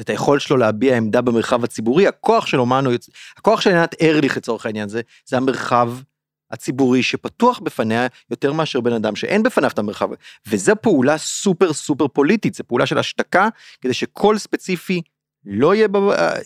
את 0.00 0.10
היכולת 0.10 0.40
שלו 0.40 0.56
להביע 0.56 0.96
עמדה 0.96 1.20
במרחב 1.20 1.64
הציבורי, 1.64 2.06
הכוח 2.06 2.46
של 2.46 2.60
אומן 2.60 2.86
או 2.86 2.92
יוצר, 2.92 3.12
הכוח 3.36 3.60
של 3.60 3.70
עינת 3.70 4.02
ארליך 4.02 4.36
לצורך 4.36 4.66
העניין 4.66 4.88
זה, 4.88 5.00
זה 5.26 5.36
המרחב 5.36 5.92
הציבורי 6.50 7.02
שפתוח 7.02 7.58
בפניה 7.58 8.06
יותר 8.30 8.52
מאשר 8.52 8.80
בן 8.80 8.92
אדם 8.92 9.16
שאין 9.16 9.42
בפניו 9.42 9.70
את 9.70 9.78
המרחב, 9.78 10.08
וזו 10.46 10.72
פעולה 10.82 11.18
סופר 11.18 11.72
סופר 11.72 12.08
פוליטית, 12.08 12.54
זו 12.54 12.64
פעולה 12.64 12.86
של 12.86 12.98
השתקה, 12.98 13.48
כדי 13.80 13.94
שקול 13.94 14.38
ספציפי 14.38 15.02
לא 15.44 15.74
יהיה, 15.74 15.88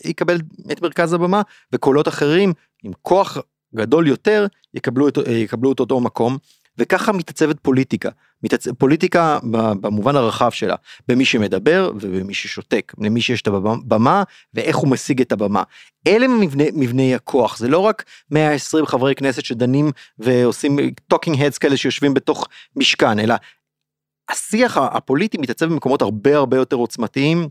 יקבל 0.05 0.37
את 0.71 0.81
מרכז 0.81 1.13
הבמה, 1.13 1.41
וקולות 1.73 2.07
אחרים 2.07 2.53
עם 2.83 2.91
כוח 3.01 3.37
גדול 3.75 4.07
יותר 4.07 4.47
יקבלו 4.73 5.07
את, 5.07 5.17
יקבלו 5.27 5.71
את 5.71 5.79
אותו 5.79 5.99
מקום, 5.99 6.37
וככה 6.77 7.11
מתעצבת 7.11 7.59
פוליטיקה, 7.59 8.09
מתעצ... 8.43 8.67
פוליטיקה 8.67 9.39
במובן 9.81 10.15
הרחב 10.15 10.51
שלה, 10.51 10.75
במי 11.07 11.25
שמדבר 11.25 11.91
ובמי 11.95 12.33
ששותק, 12.33 12.93
למי 12.97 13.21
שיש 13.21 13.41
את 13.41 13.47
הבמה 13.47 14.23
ואיך 14.53 14.75
הוא 14.75 14.89
משיג 14.89 15.21
את 15.21 15.31
הבמה. 15.31 15.63
אלה 16.07 16.27
מבני, 16.27 16.69
מבני 16.73 17.15
הכוח, 17.15 17.57
זה 17.57 17.67
לא 17.67 17.79
רק 17.79 18.03
120 18.31 18.85
חברי 18.85 19.15
כנסת 19.15 19.45
שדנים 19.45 19.91
ועושים 20.19 20.79
talking 21.13 21.35
heads 21.35 21.57
כאלה 21.59 21.77
שיושבים 21.77 22.13
בתוך 22.13 22.47
משכן, 22.75 23.19
אלא 23.19 23.35
השיח 24.29 24.77
הפוליטי 24.77 25.37
מתעצב 25.37 25.65
במקומות 25.65 26.01
הרבה 26.01 26.35
הרבה 26.37 26.57
יותר 26.57 26.75
עוצמתיים, 26.75 27.49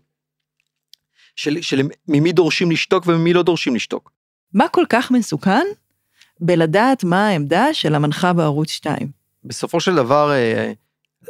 של, 1.37 1.62
של 1.62 1.88
ממי 2.08 2.32
דורשים 2.32 2.70
לשתוק 2.70 3.04
וממי 3.06 3.32
לא 3.32 3.42
דורשים 3.42 3.74
לשתוק. 3.74 4.12
מה 4.54 4.68
כל 4.68 4.85
כך 4.88 5.11
מסוכן 5.11 5.66
בלדעת 6.42 7.05
מה 7.05 7.28
העמדה 7.28 7.74
של 7.74 7.94
המנחה 7.94 8.33
בערוץ 8.33 8.70
2? 8.70 8.96
בסופו 9.44 9.81
של 9.81 9.94
דבר 9.94 10.33
אה, 10.33 10.72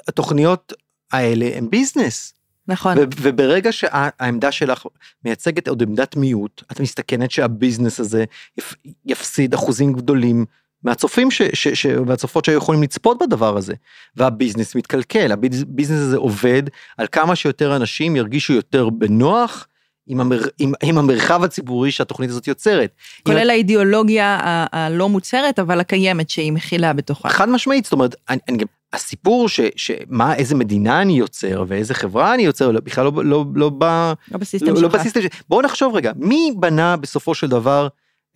התוכניות 0.09 0.73
האלה 1.13 1.51
הם 1.55 1.71
ביזנס. 1.71 2.35
נכון. 2.69 2.99
ו- 2.99 3.03
וברגע 3.21 3.73
שהעמדה 3.73 4.53
שלך 4.53 4.87
מייצגת 5.25 5.69
עוד 5.69 5.83
עמדת 5.83 6.17
מיעוט, 6.17 6.63
את 6.73 6.81
מסתכנת 6.81 7.31
שהביזנס 7.31 8.01
הזה 8.01 8.25
יפ- 8.61 8.75
יפסיד 9.07 9.55
אחוזים 9.55 9.93
גדולים 9.93 10.45
מהצופים 10.85 11.31
ש- 11.31 11.43
ש- 11.43 11.69
ש- 11.69 11.87
והצופות 12.07 12.45
שהיו 12.45 12.59
יכולים 12.59 12.83
לצפות 12.83 13.19
בדבר 13.23 13.57
הזה. 13.57 13.75
והביזנס 14.17 14.75
מתקלקל, 14.75 15.33
הביזנס 15.33 15.99
הזה 15.99 16.17
עובד 16.17 16.63
על 16.99 17.07
כמה 17.13 17.37
שיותר 17.37 17.77
אנשים 17.77 18.17
ירגישו 18.17 18.53
יותר 18.53 18.91
בנוח 18.91 19.67
עם, 20.07 20.21
המר, 20.21 20.41
עם, 20.59 20.73
עם 20.83 20.99
המרחב 20.99 21.45
הציבורי 21.45 21.91
שהתוכנית 21.91 22.31
הזאת 22.31 22.49
יוצרת. 22.49 22.91
כולל 23.23 23.51
האידיאולוגיה 23.51 24.27
ה- 24.43 24.67
הלא 24.87 25.09
מוצהרת, 25.09 25.59
אבל 25.59 25.81
הקיימת 25.81 26.31
שהיא 26.31 26.53
מכילה 26.53 26.93
בתוכה. 26.93 27.29
חד 27.29 27.49
משמעית, 27.49 27.85
זאת 27.85 27.93
אומרת, 27.93 28.15
אני, 28.29 28.39
אני 28.49 28.57
גם, 28.59 28.67
הסיפור 28.93 29.49
ש, 29.49 29.61
שמה, 29.77 30.35
איזה 30.35 30.55
מדינה 30.55 31.03
אני 31.03 31.19
יוצר 31.19 31.65
ואיזה 31.69 31.95
חברה 31.95 32.35
אני 32.35 32.43
יוצר, 32.43 32.71
בכלל 32.73 33.05
לא, 33.05 33.13
לא, 33.25 33.45
לא 33.55 33.69
בא, 33.69 34.13
לא 34.33 34.39
בסיסטם 34.39 34.67
לא, 34.69 34.77
שלך. 34.77 34.83
לא 34.95 34.99
בסיסטם, 34.99 35.23
ש- 35.23 35.27
בואו 35.49 35.63
נחשוב 35.63 35.95
רגע, 35.95 36.13
מי 36.17 36.53
בנה 36.57 36.97
בסופו 36.97 37.35
של 37.35 37.49
דבר 37.49 37.89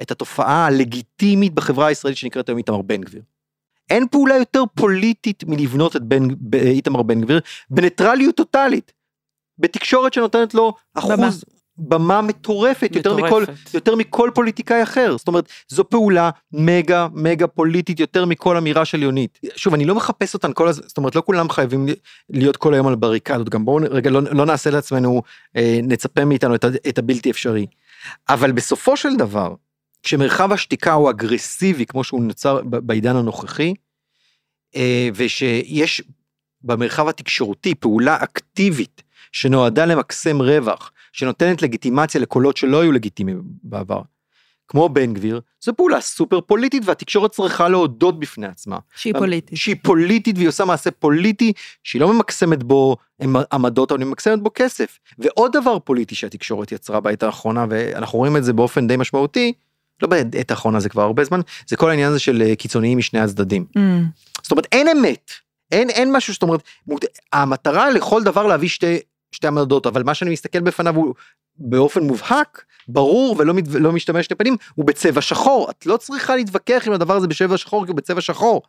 את 0.02 0.10
התופעה 0.10 0.66
הלגיטימית 0.66 1.54
בחברה 1.54 1.86
הישראלית 1.86 2.18
שנקראת 2.18 2.48
היום 2.48 2.58
איתמר 2.58 2.82
בן 2.82 3.00
גביר? 3.00 3.22
אין 3.90 4.06
פעולה 4.10 4.34
יותר 4.36 4.62
פוליטית 4.74 5.44
מלבנות 5.46 5.96
את 5.96 6.02
בן, 6.02 6.28
איתמר 6.54 7.02
בן 7.02 7.20
גביר 7.20 7.40
בניטרליות 7.70 8.36
טוטאלית, 8.36 8.92
בתקשורת 9.58 10.12
שנותנת 10.12 10.54
לו 10.54 10.74
אחוז 10.94 11.44
במה. 11.78 11.98
במה 11.98 12.22
מטורפת, 12.22 12.96
יותר 12.96 13.16
מכל, 13.16 13.42
מטורפת. 13.42 13.74
יותר 13.74 13.94
מכל 13.94 14.30
פוליטיקאי 14.34 14.82
אחר, 14.82 15.16
זאת 15.18 15.28
אומרת, 15.28 15.48
זו 15.68 15.84
פעולה 15.88 16.30
מגה 16.52 17.08
מגה 17.12 17.46
פוליטית 17.46 18.00
יותר 18.00 18.24
מכל 18.24 18.56
אמירה 18.56 18.84
של 18.84 19.02
יונית. 19.02 19.38
שוב, 19.56 19.74
אני 19.74 19.84
לא 19.84 19.94
מחפש 19.94 20.34
אותן 20.34 20.52
כל 20.52 20.68
הזמן, 20.68 20.88
זאת 20.88 20.96
אומרת, 20.96 21.14
לא 21.14 21.22
כולם 21.26 21.50
חייבים 21.50 21.86
להיות 22.30 22.56
כל 22.56 22.74
היום 22.74 22.86
על 22.86 22.94
בריקדות, 22.94 23.48
גם 23.48 23.64
בואו 23.64 23.84
רגע 23.90 24.10
לא, 24.10 24.22
לא 24.22 24.46
נעשה 24.46 24.70
לעצמנו, 24.70 25.22
אה, 25.56 25.80
נצפה 25.82 26.24
מאיתנו 26.24 26.54
את, 26.54 26.64
את 26.88 26.98
הבלתי 26.98 27.30
אפשרי. 27.30 27.66
אבל 28.28 28.52
בסופו 28.52 28.96
של 28.96 29.16
דבר, 29.16 29.54
כשמרחב 30.02 30.52
השתיקה 30.52 30.92
הוא 30.92 31.10
אגרסיבי 31.10 31.86
כמו 31.86 32.04
שהוא 32.04 32.22
נוצר 32.22 32.60
בעידן 32.64 33.16
הנוכחי, 33.16 33.74
אה, 34.76 35.08
ושיש 35.14 36.02
במרחב 36.62 37.08
התקשורתי 37.08 37.74
פעולה 37.74 38.16
אקטיבית 38.22 39.02
שנועדה 39.32 39.84
למקסם 39.84 40.42
רווח, 40.42 40.92
שנותנת 41.16 41.62
לגיטימציה 41.62 42.20
לקולות 42.20 42.56
שלא 42.56 42.82
היו 42.82 42.92
לגיטימיים 42.92 43.42
בעבר, 43.62 44.00
כמו 44.68 44.88
בן 44.88 45.14
גביר, 45.14 45.40
זו 45.64 45.72
פעולה 45.76 46.00
סופר 46.00 46.40
פוליטית 46.40 46.82
והתקשורת 46.86 47.30
צריכה 47.30 47.68
להודות 47.68 48.20
בפני 48.20 48.46
עצמה. 48.46 48.78
שהיא 48.96 49.14
פוליטית. 49.14 49.58
שהיא 49.58 49.76
פוליטית 49.82 50.36
והיא 50.36 50.48
עושה 50.48 50.64
מעשה 50.64 50.90
פוליטי 50.90 51.52
שהיא 51.82 52.00
לא 52.00 52.12
ממקסמת 52.12 52.62
בו 52.62 52.96
עמדות, 53.52 53.92
אבל 53.92 54.00
היא 54.00 54.06
ממקסמת 54.06 54.42
בו 54.42 54.50
כסף. 54.54 54.98
ועוד 55.18 55.52
דבר 55.52 55.78
פוליטי 55.78 56.14
שהתקשורת 56.14 56.72
יצרה 56.72 57.00
בעת 57.00 57.22
האחרונה, 57.22 57.66
ואנחנו 57.70 58.18
רואים 58.18 58.36
את 58.36 58.44
זה 58.44 58.52
באופן 58.52 58.86
די 58.86 58.96
משמעותי, 58.96 59.52
לא 60.02 60.08
בעת 60.08 60.50
האחרונה 60.50 60.80
זה 60.80 60.88
כבר 60.88 61.02
הרבה 61.02 61.24
זמן, 61.24 61.40
זה 61.66 61.76
כל 61.76 61.90
העניין 61.90 62.08
הזה 62.08 62.18
של 62.18 62.42
אה, 62.42 62.56
קיצוניים 62.56 62.98
משני 62.98 63.20
הצדדים. 63.20 63.66
Mm. 63.78 63.80
זאת 64.42 64.50
אומרת 64.50 64.66
אין 64.72 64.88
אמת, 64.88 65.30
אין, 65.72 65.90
אין 65.90 66.16
משהו 66.16 66.32
זאת 66.32 66.42
אומרת, 66.42 66.60
המטרה 67.32 67.90
לכל 67.90 68.22
דבר 68.22 68.46
להביא 68.46 68.68
שתי, 68.68 68.98
שתי 69.32 69.46
עמדות, 69.46 69.86
אבל 69.86 70.02
מה 70.02 70.14
שאני 70.14 70.30
מסתכל 70.30 70.60
בפניו 70.60 70.96
הוא 70.96 71.14
באופן 71.56 72.02
מובהק, 72.02 72.64
ברור 72.88 73.36
ולא 73.38 73.54
מת, 73.54 73.64
לא 73.68 73.92
משתמש 73.92 74.26
שני 74.26 74.36
פנים, 74.36 74.56
הוא 74.74 74.86
בצבע 74.86 75.20
שחור, 75.20 75.70
את 75.70 75.86
לא 75.86 75.96
צריכה 75.96 76.36
להתווכח 76.36 76.84
עם 76.86 76.92
הדבר 76.92 77.16
הזה 77.16 77.26
בצבע 77.26 77.56
שחור 77.56 77.84
כי 77.84 77.90
הוא 77.90 77.96
בצבע 77.96 78.20
שחור. 78.20 78.62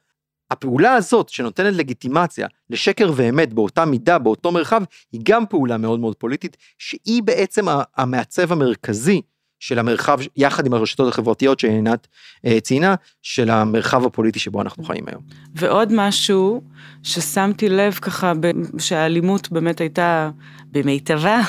הפעולה 0.51 0.93
הזאת 0.93 1.29
שנותנת 1.29 1.73
לגיטימציה 1.73 2.47
לשקר 2.69 3.11
ואמת 3.15 3.53
באותה 3.53 3.85
מידה, 3.85 4.17
באותו 4.17 4.51
מרחב, 4.51 4.81
היא 5.11 5.21
גם 5.23 5.45
פעולה 5.45 5.77
מאוד 5.77 5.99
מאוד 5.99 6.15
פוליטית, 6.15 6.57
שהיא 6.77 7.23
בעצם 7.23 7.65
המעצב 7.97 8.51
המרכזי 8.51 9.21
של 9.59 9.79
המרחב, 9.79 10.19
יחד 10.35 10.65
עם 10.65 10.73
הרשתות 10.73 11.13
החברתיות 11.13 11.59
שעינת 11.59 12.07
אה, 12.45 12.59
ציינה, 12.59 12.95
של 13.21 13.49
המרחב 13.49 14.05
הפוליטי 14.05 14.39
שבו 14.39 14.61
אנחנו 14.61 14.83
חיים 14.83 15.03
היום. 15.07 15.21
ועוד 15.55 15.89
משהו 15.95 16.61
ששמתי 17.03 17.69
לב 17.69 17.93
ככה, 17.93 18.33
שהאלימות 18.79 19.51
באמת 19.51 19.81
הייתה 19.81 20.29
במיטבה, 20.71 21.41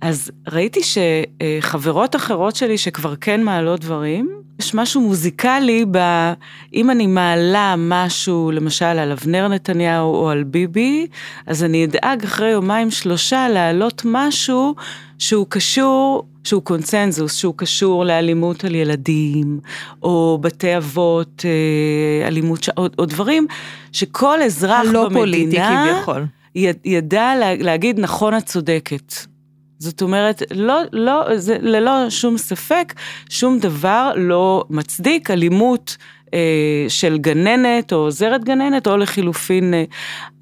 אז 0.00 0.30
ראיתי 0.52 0.80
שחברות 0.82 2.16
אחרות 2.16 2.56
שלי 2.56 2.78
שכבר 2.78 3.16
כן 3.16 3.42
מעלות 3.42 3.80
דברים, 3.80 4.28
יש 4.60 4.74
משהו 4.74 5.00
מוזיקלי 5.00 5.84
ב... 5.90 5.98
אם 6.74 6.90
אני 6.90 7.06
מעלה 7.06 7.74
משהו, 7.78 8.50
למשל 8.54 8.84
על 8.84 9.12
אבנר 9.12 9.48
נתניהו 9.48 10.14
או 10.14 10.30
על 10.30 10.44
ביבי, 10.44 11.06
אז 11.46 11.64
אני 11.64 11.84
אדאג 11.84 12.24
אחרי 12.24 12.50
יומיים 12.50 12.90
שלושה 12.90 13.48
להעלות 13.48 14.02
משהו 14.04 14.74
שהוא 15.18 15.46
קשור, 15.48 16.24
שהוא 16.44 16.62
קונצנזוס, 16.62 17.36
שהוא 17.36 17.54
קשור 17.56 18.04
לאלימות 18.04 18.64
על 18.64 18.74
ילדים, 18.74 19.60
או 20.02 20.38
בתי 20.40 20.76
אבות, 20.76 21.44
אה, 21.44 22.28
אלימות, 22.28 22.62
ש... 22.62 22.68
או, 22.76 22.86
או 22.98 23.04
דברים 23.04 23.46
שכל 23.92 24.42
אזרח 24.42 24.80
הלא 24.88 25.08
במדינה... 25.08 25.18
פוליטי 25.20 25.56
כביכול. 25.94 26.26
יד- 26.54 26.78
ידע 26.84 27.34
לה, 27.40 27.54
להגיד 27.54 28.00
נכון 28.00 28.36
את 28.36 28.46
צודקת. 28.46 29.14
זאת 29.78 30.02
אומרת, 30.02 30.42
לא, 30.50 30.82
לא, 30.92 31.36
זה 31.36 31.56
ללא 31.60 32.10
שום 32.10 32.38
ספק, 32.38 32.94
שום 33.28 33.58
דבר 33.58 34.12
לא 34.16 34.64
מצדיק 34.70 35.30
אלימות 35.30 35.96
אה, 36.34 36.86
של 36.88 37.18
גננת 37.18 37.92
או 37.92 37.98
עוזרת 37.98 38.44
גננת, 38.44 38.86
או 38.86 38.96
לחילופין, 38.96 39.74
אה, 39.74 39.84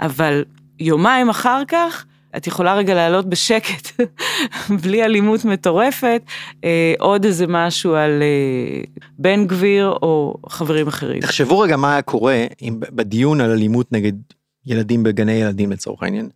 אבל 0.00 0.44
יומיים 0.80 1.28
אחר 1.28 1.62
כך, 1.68 2.04
את 2.36 2.46
יכולה 2.46 2.74
רגע 2.74 2.94
לעלות 2.94 3.26
בשקט, 3.26 4.00
בלי 4.82 5.04
אלימות 5.04 5.44
מטורפת, 5.44 6.22
אה, 6.64 6.94
עוד 6.98 7.24
איזה 7.24 7.46
משהו 7.48 7.94
על 7.94 8.22
אה, 8.22 8.82
בן 9.18 9.46
גביר 9.46 9.88
או 9.88 10.34
חברים 10.48 10.88
אחרים. 10.88 11.20
תחשבו 11.20 11.58
רגע 11.58 11.76
מה 11.76 11.92
היה 11.92 12.02
קורה 12.02 12.44
אם 12.62 12.80
בדיון 12.80 13.40
על 13.40 13.50
אלימות 13.50 13.92
נגד 13.92 14.12
ילדים 14.66 15.02
בגני 15.02 15.32
ילדים 15.32 15.72
לצורך 15.72 16.02
העניין. 16.02 16.28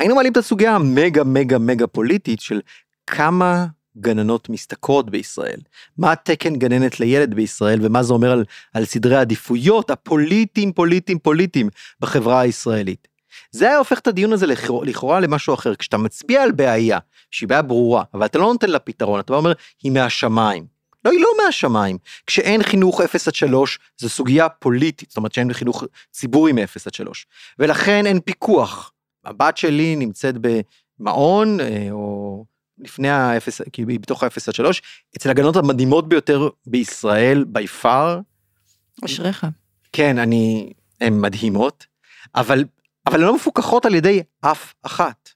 היינו 0.00 0.14
מעלים 0.14 0.32
את 0.32 0.36
הסוגיה 0.36 0.74
המגה 0.74 1.24
מגה 1.24 1.58
מגה 1.58 1.86
פוליטית 1.86 2.40
של 2.40 2.60
כמה 3.06 3.66
גננות 3.96 4.48
משתכרות 4.48 5.10
בישראל, 5.10 5.60
מה 5.98 6.12
התקן 6.12 6.56
גננת 6.56 7.00
לילד 7.00 7.34
בישראל 7.34 7.78
ומה 7.82 8.02
זה 8.02 8.12
אומר 8.12 8.32
על, 8.32 8.44
על 8.74 8.84
סדרי 8.84 9.16
העדיפויות 9.16 9.90
הפוליטיים 9.90 10.72
פוליטיים 10.72 11.18
פוליטיים 11.18 11.68
בחברה 12.00 12.40
הישראלית. 12.40 13.08
זה 13.50 13.66
היה 13.68 13.78
הופך 13.78 13.98
את 13.98 14.06
הדיון 14.06 14.32
הזה 14.32 14.46
לכאורה, 14.46 14.86
לכאורה 14.86 15.20
למשהו 15.20 15.54
אחר, 15.54 15.74
כשאתה 15.74 15.98
מצביע 15.98 16.42
על 16.42 16.52
בעיה 16.52 16.98
שהיא 17.30 17.48
בעיה 17.48 17.62
ברורה, 17.62 18.04
אבל 18.14 18.26
אתה 18.26 18.38
לא 18.38 18.44
נותן 18.44 18.70
לה 18.70 18.78
פתרון, 18.78 19.20
אתה 19.20 19.34
אומר 19.34 19.52
היא 19.82 19.92
מהשמיים. 19.92 20.66
לא, 21.04 21.10
היא 21.10 21.20
לא 21.20 21.28
מהשמיים. 21.44 21.98
כשאין 22.26 22.62
חינוך 22.62 23.00
0 23.00 23.28
עד 23.28 23.34
3, 23.34 23.78
זו 23.98 24.08
סוגיה 24.08 24.48
פוליטית, 24.48 25.10
זאת 25.10 25.16
אומרת 25.16 25.32
שאין 25.32 25.52
חינוך 25.52 25.84
ציבורי 26.10 26.52
מ-0 26.52 26.80
עד 26.86 26.94
3. 26.94 27.26
ולכן 27.58 28.06
אין 28.06 28.20
פיקוח. 28.20 28.92
הבת 29.24 29.56
שלי 29.56 29.96
נמצאת 29.96 30.34
במעון, 31.00 31.60
אה, 31.60 31.86
או 31.90 32.44
לפני 32.78 33.08
ה-0, 33.10 33.40
כאילו 33.72 33.88
היא 33.88 34.00
בתוך 34.00 34.22
ה-0 34.22 34.30
עד 34.48 34.54
3, 34.54 34.82
אצל 35.16 35.30
הגנות 35.30 35.56
המדהימות 35.56 36.08
ביותר 36.08 36.48
בישראל, 36.66 37.44
by 37.54 37.84
far. 37.84 38.18
אשריך. 39.04 39.46
כן, 39.92 40.18
אני, 40.18 40.72
הן 41.00 41.20
מדהימות, 41.20 41.86
אבל, 42.34 42.64
אבל 43.06 43.14
הן 43.20 43.26
לא 43.26 43.34
מפוקחות 43.34 43.86
על 43.86 43.94
ידי 43.94 44.22
אף 44.40 44.74
אחת. 44.82 45.28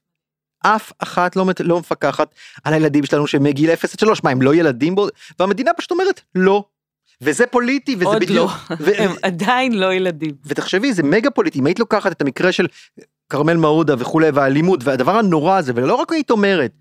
אף 0.65 0.91
אחת 0.99 1.35
לא, 1.35 1.45
מת- 1.45 1.59
לא 1.59 1.79
מפקחת 1.79 2.35
על 2.63 2.73
הילדים 2.73 3.05
שלנו 3.05 3.27
שמגיל 3.27 3.71
0 3.71 3.93
עד 3.93 3.99
3, 3.99 4.23
מה 4.23 4.29
הם 4.29 4.41
לא 4.41 4.55
ילדים 4.55 4.95
בו? 4.95 5.07
והמדינה 5.39 5.71
פשוט 5.77 5.91
אומרת 5.91 6.21
לא. 6.35 6.63
וזה 7.21 7.47
פוליטי 7.47 7.95
וזה 7.95 8.05
עוד 8.05 8.19
בדיוק. 8.21 8.51
לא, 8.69 8.75
ו- 8.79 8.91
הם 8.97 9.11
עדיין 9.21 9.73
לא 9.79 9.93
ילדים. 9.93 10.35
ותחשבי 10.45 10.93
זה 10.93 11.03
מגה 11.03 11.29
פוליטי 11.31 11.59
אם 11.59 11.65
היית 11.65 11.79
לוקחת 11.79 12.11
את 12.11 12.21
המקרה 12.21 12.51
של 12.51 12.67
כרמל 13.29 13.57
מעודה 13.57 13.95
וכולי 13.97 14.29
והאלימות 14.29 14.83
והדבר 14.83 15.17
הנורא 15.17 15.57
הזה 15.57 15.71
ולא 15.75 15.95
רק 15.95 16.11
היית 16.11 16.31
אומרת. 16.31 16.71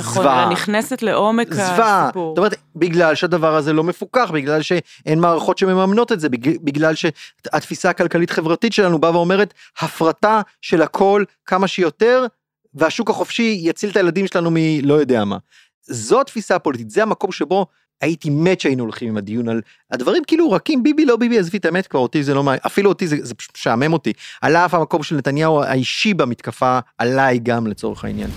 נכון, 0.00 0.22
זוועה, 0.22 0.42
אלא 0.42 0.52
נכנסת 0.52 1.02
לעומק 1.02 1.54
זוועה, 1.54 2.04
הסיפור. 2.04 2.30
זאת 2.30 2.38
אומרת 2.38 2.54
בגלל 2.76 3.14
שהדבר 3.14 3.56
הזה 3.56 3.72
לא 3.72 3.84
מפוקח 3.84 4.30
בגלל 4.34 4.62
שאין 4.62 5.20
מערכות 5.20 5.58
שמממנות 5.58 6.12
את 6.12 6.20
זה 6.20 6.28
בגלל, 6.62 6.94
שהתפיסה 6.94 7.90
הכלכלית 7.90 8.30
חברתית 8.30 8.72
שלנו 8.72 8.98
באה 8.98 9.16
ואומרת 9.16 9.54
הפרטה 9.80 10.40
של 10.60 10.82
הכל 10.82 11.24
כמה 11.46 11.68
שיותר 11.68 12.26
והשוק 12.74 13.10
החופשי 13.10 13.60
יציל 13.62 13.90
את 13.90 13.96
הילדים 13.96 14.26
שלנו 14.26 14.50
מלא 14.52 14.94
יודע 14.94 15.24
מה. 15.24 15.36
זו 15.82 16.20
התפיסה 16.20 16.54
הפוליטית 16.54 16.90
זה 16.90 17.02
המקום 17.02 17.32
שבו 17.32 17.66
הייתי 18.00 18.30
מת 18.30 18.60
שהיינו 18.60 18.82
הולכים 18.82 19.08
עם 19.08 19.16
הדיון 19.16 19.48
על 19.48 19.60
הדברים 19.90 20.22
כאילו 20.26 20.50
רכים 20.50 20.82
ביבי 20.82 21.04
לא 21.04 21.16
ביבי 21.16 21.38
עזבי 21.38 21.58
את 21.58 21.64
האמת 21.64 21.86
כבר 21.86 22.00
אותי 22.00 22.22
זה 22.22 22.34
לא 22.34 22.44
מה 22.44 22.54
אפילו 22.66 22.88
אותי 22.88 23.06
זה, 23.06 23.16
זה 23.20 23.34
פשוט 23.34 23.54
משעמם 23.56 23.92
אותי 23.92 24.12
על 24.40 24.56
אף 24.56 24.74
המקום 24.74 25.02
של 25.02 25.16
נתניהו 25.16 25.62
האישי 25.62 26.14
במתקפה 26.14 26.78
עליי 26.98 27.38
גם 27.38 27.66
לצורך 27.66 28.04
העניין. 28.04 28.30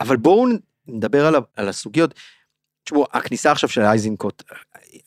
אבל 0.00 0.16
בואו 0.16 0.46
נדבר 0.86 1.26
על, 1.26 1.34
על 1.56 1.68
הסוגיות. 1.68 2.14
תשמעו 2.84 3.06
הכניסה 3.12 3.52
עכשיו 3.52 3.68
של 3.68 3.80
אייזנקוט 3.80 4.42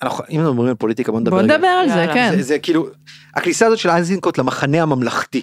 אנחנו 0.02 0.24
אם 0.30 0.40
אנחנו 0.40 0.54
מדברים 0.54 0.70
על 0.70 0.76
פוליטיקה 0.76 1.12
בוא 1.12 1.20
נדבר 1.20 1.36
בוא. 1.36 1.42
נדבר 1.42 1.68
על 1.68 1.90
זה, 1.90 2.06
כן. 2.14 2.32
זה, 2.36 2.44
זה 2.44 2.60
כאילו 2.60 2.88
הכניסה 3.36 3.66
הזאת 3.66 3.80
של 3.80 3.90
אייזנקוט 3.90 4.38
למחנה 4.38 4.82
הממלכתי 4.82 5.42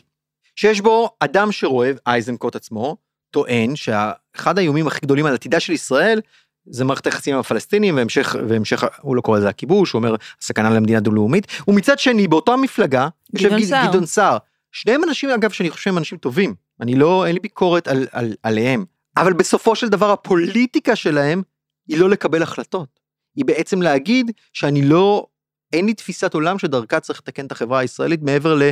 שיש 0.56 0.80
בו 0.80 1.10
אדם 1.20 1.52
שרואה 1.52 1.90
אייזנקוט 2.06 2.56
עצמו 2.56 2.96
טוען 3.32 3.76
שאחד 3.76 4.58
האיומים 4.58 4.86
הכי 4.86 5.00
גדולים 5.00 5.26
על 5.26 5.34
עתידה 5.34 5.60
של 5.60 5.72
ישראל 5.72 6.20
זה 6.66 6.84
מערכת 6.84 7.06
היחסים 7.06 7.34
עם 7.34 7.40
הפלסטינים 7.40 7.96
והמשך 7.96 8.36
והמשך 8.48 8.84
הוא 9.00 9.16
לא 9.16 9.20
קורא 9.20 9.38
לזה 9.38 9.48
הכיבוש 9.48 9.92
הוא 9.92 9.98
אומר 9.98 10.14
הסכנה 10.42 10.70
למדינה 10.70 11.00
דו-לאומית. 11.00 11.46
ומצד 11.68 11.98
שני 11.98 12.28
באותה 12.28 12.56
מפלגה 12.56 13.08
גדעון 13.36 13.58
גד- 13.60 13.64
סער. 13.64 13.88
גדעון 13.88 14.06
סער 14.06 14.36
שניהם 14.72 15.04
אנשים 15.04 15.30
אגב 15.30 15.50
שאני 15.50 15.70
חושב 15.70 15.82
שהם 15.82 15.98
אנשים 15.98 16.18
טובים. 16.18 16.54
אני 16.80 16.94
לא 16.94 17.26
אין 17.26 17.34
לי 17.34 17.40
ביקורת 17.40 17.88
על, 17.88 18.06
על, 18.12 18.34
עליהם. 18.42 18.84
אבל 19.16 19.32
בסופו 19.32 19.76
של 19.76 19.88
דבר 19.88 20.10
הפוליטיקה 20.10 20.96
שלהם 20.96 21.42
היא 21.88 21.98
לא 21.98 22.10
לקבל 22.10 22.42
החלטות. 22.42 23.00
היא 23.36 23.44
בעצם 23.44 23.82
להגיד 23.82 24.30
שאני 24.52 24.82
לא 24.82 25.26
אין 25.72 25.86
לי 25.86 25.94
תפיסת 25.94 26.34
עולם 26.34 26.58
שדרכה 26.58 27.00
צריך 27.00 27.18
לתקן 27.18 27.46
את 27.46 27.52
החברה 27.52 27.78
הישראלית 27.78 28.22
מעבר 28.22 28.54
ל... 28.54 28.62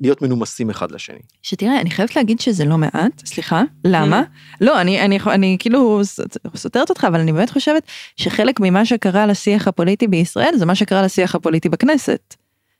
להיות 0.00 0.22
מנומסים 0.22 0.70
אחד 0.70 0.92
לשני. 0.92 1.18
שתראה, 1.42 1.80
אני 1.80 1.90
חייבת 1.90 2.16
להגיד 2.16 2.40
שזה 2.40 2.64
לא 2.64 2.78
מעט, 2.78 3.26
סליחה, 3.26 3.62
למה? 3.84 4.22
לא, 4.60 4.80
אני, 4.80 5.00
אני, 5.00 5.18
אני 5.26 5.56
כאילו 5.58 6.00
סותרת 6.56 6.90
אותך, 6.90 7.04
אבל 7.04 7.20
אני 7.20 7.32
באמת 7.32 7.50
חושבת 7.50 7.82
שחלק 8.16 8.60
ממה 8.60 8.86
שקרה 8.86 9.26
לשיח 9.26 9.68
הפוליטי 9.68 10.06
בישראל 10.06 10.54
זה 10.56 10.66
מה 10.66 10.74
שקרה 10.74 11.02
לשיח 11.02 11.34
הפוליטי 11.34 11.68
בכנסת. 11.68 12.34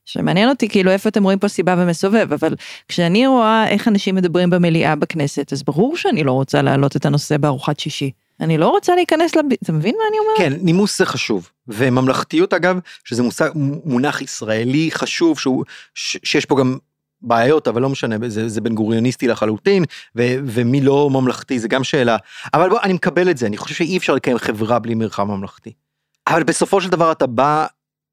שמעניין 0.05 0.49
אותי 0.49 0.69
כאילו 0.69 0.91
איפה 0.91 1.09
אתם 1.09 1.25
רואים 1.25 1.39
פה 1.39 1.49
סיבה 1.49 1.75
ומסובב, 1.79 2.33
אבל 2.33 2.55
כשאני 2.89 3.27
רואה 3.27 3.69
איך 3.69 3.89
אנשים 3.89 4.15
מדברים 4.15 4.51
במליאה 4.51 4.97
בכנסת, 4.97 5.53
אז 5.53 5.63
ברור 5.63 5.97
שאני 5.97 6.25
לא 6.25 6.33
רוצה 6.33 6.63
להעלות 6.63 6.97
את 6.97 7.07
הנושא 7.07 7.37
בארוחת 7.37 7.81
שישי. 7.81 8.11
אני 8.41 8.59
לא 8.59 8.69
רוצה 8.69 8.95
להיכנס 8.95 9.37
לב... 9.37 9.45
אתה 9.63 9.73
מבין 9.73 9.95
מה 9.99 10.05
אני 10.11 10.19
אומרת? 10.19 10.39
כן, 10.39 10.65
נימוס 10.65 10.99
זה 10.99 11.07
חשוב. 11.07 11.51
וממלכתיות 11.69 12.55
אגב, 12.55 12.79
שזה 13.05 13.23
מושג, 13.23 13.51
מונח 13.85 14.23
ישראלי 14.23 14.91
חשוב, 14.91 15.39
שהוא, 15.39 15.65
ש, 15.95 16.17
שיש 16.25 16.45
פה 16.45 16.57
גם 16.57 16.79
בעיות, 17.25 17.69
אבל 17.69 17.83
לא 17.83 17.89
משנה, 17.89 18.17
זה, 18.29 18.49
זה 18.49 18.61
בן 18.61 18.75
גוריוניסטי 18.75 19.29
לחלוטין, 19.29 19.85
ו, 20.17 20.23
ומי 20.47 20.81
לא 20.81 21.11
ממלכתי 21.11 21.59
זה 21.59 21.69
גם 21.69 21.85
שאלה. 21.85 22.17
אבל 22.55 22.69
בוא, 22.69 22.81
אני 22.83 22.93
מקבל 22.93 23.31
את 23.31 23.39
זה, 23.39 23.47
אני 23.47 23.57
חושב 23.57 23.75
שאי 23.75 23.97
אפשר 23.97 24.15
לקיים 24.15 24.39
חברה 24.39 24.79
בלי 24.79 24.95
מרחב 24.95 25.25
ממלכתי. 25.25 25.73
אבל 26.27 26.43
בסופו 26.43 26.81
של 26.81 26.89
דבר 26.89 27.13
אתה 27.13 27.27
בא 27.27 27.67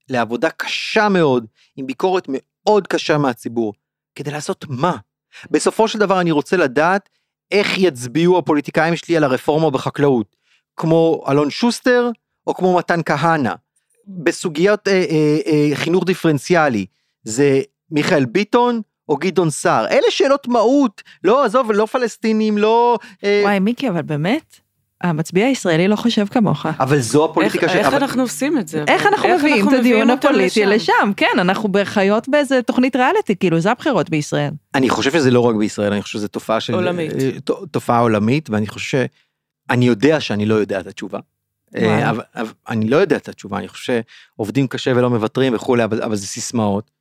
לעבודה 0.09 0.49
קשה 0.49 1.09
מאוד, 1.09 1.45
עם 1.75 1.87
ביקורת 1.87 2.27
מאוד 2.29 2.87
קשה 2.87 3.17
מהציבור, 3.17 3.73
כדי 4.15 4.31
לעשות 4.31 4.65
מה? 4.69 4.97
בסופו 5.51 5.87
של 5.87 5.99
דבר 5.99 6.21
אני 6.21 6.31
רוצה 6.31 6.57
לדעת 6.57 7.09
איך 7.51 7.77
יצביעו 7.77 8.37
הפוליטיקאים 8.37 8.95
שלי 8.95 9.17
על 9.17 9.23
הרפורמה 9.23 9.69
בחקלאות, 9.69 10.35
כמו 10.77 11.23
אלון 11.29 11.49
שוסטר 11.49 12.09
או 12.47 12.53
כמו 12.53 12.77
מתן 12.77 12.99
כהנא. 13.05 13.53
בסוגיות 14.07 14.87
אה, 14.87 14.93
אה, 15.09 15.37
אה, 15.45 15.75
חינוך 15.75 16.05
דיפרנציאלי, 16.05 16.85
זה 17.23 17.61
מיכאל 17.91 18.25
ביטון 18.25 18.81
או 19.11 19.17
גדעון 19.17 19.49
סער. 19.49 19.87
אלה 19.87 20.07
שאלות 20.09 20.47
מהות, 20.47 21.01
לא, 21.23 21.45
עזוב, 21.45 21.71
לא 21.71 21.85
פלסטינים, 21.85 22.57
לא... 22.57 22.97
אה, 23.23 23.41
וואי, 23.43 23.59
מיקי, 23.59 23.89
אבל 23.89 24.01
באמת, 24.01 24.55
המצביע 25.01 25.45
הישראלי 25.45 25.87
לא 25.87 25.95
חושב 25.95 26.25
כמוך. 26.27 26.65
אבל 26.79 26.99
זו 26.99 27.25
הפוליטיקה 27.25 27.65
איך, 27.65 27.73
של... 27.73 27.79
איך 27.79 27.87
אבל- 27.87 27.97
אנחנו 27.97 28.21
עושים 28.21 28.57
את 28.57 28.67
זה? 28.67 28.83
איך? 28.87 29.05
אנחנו 29.05 29.29
מביאים 29.29 29.67
את 29.67 29.73
הדיון 29.73 30.09
הפוליטי 30.09 30.65
לשם? 30.65 31.11
כן, 31.17 31.39
אנחנו 31.39 31.69
חיות 31.83 32.29
באיזה 32.29 32.61
תוכנית 32.61 32.95
ריאליטי, 32.95 33.35
כאילו, 33.35 33.59
זה 33.59 33.71
הבחירות 33.71 34.09
בישראל. 34.09 34.51
אני 34.75 34.89
חושב 34.89 35.11
שזה 35.11 35.31
לא 35.31 35.39
רק 35.39 35.55
בישראל, 35.55 35.93
אני 35.93 36.01
חושב 36.01 36.19
שזו 36.19 36.27
תופעה 36.27 36.59
של... 36.59 36.73
עולמית. 36.73 37.11
אה, 37.13 37.29
תופעה 37.71 37.99
עולמית, 37.99 38.49
ואני 38.49 38.67
חושב 38.67 38.97
ש... 38.97 39.05
אני 39.69 39.85
יודע 39.85 40.19
שאני 40.19 40.45
לא 40.45 40.55
יודע 40.55 40.79
את 40.79 40.87
התשובה. 40.87 41.19
אה. 41.75 42.09
אבל, 42.09 42.23
אבל 42.35 42.51
אני 42.69 42.89
לא 42.89 42.97
יודע 42.97 43.15
את 43.15 43.29
התשובה, 43.29 43.57
אני 43.57 43.67
חושב 43.67 43.93
שעובדים 44.37 44.67
קשה 44.67 44.91
ולא 44.95 45.09
מוותרים 45.09 45.55
וכולי, 45.55 45.83
אבל, 45.83 46.01
אבל 46.01 46.15
זה 46.15 46.27
סיסמאות. 46.27 46.91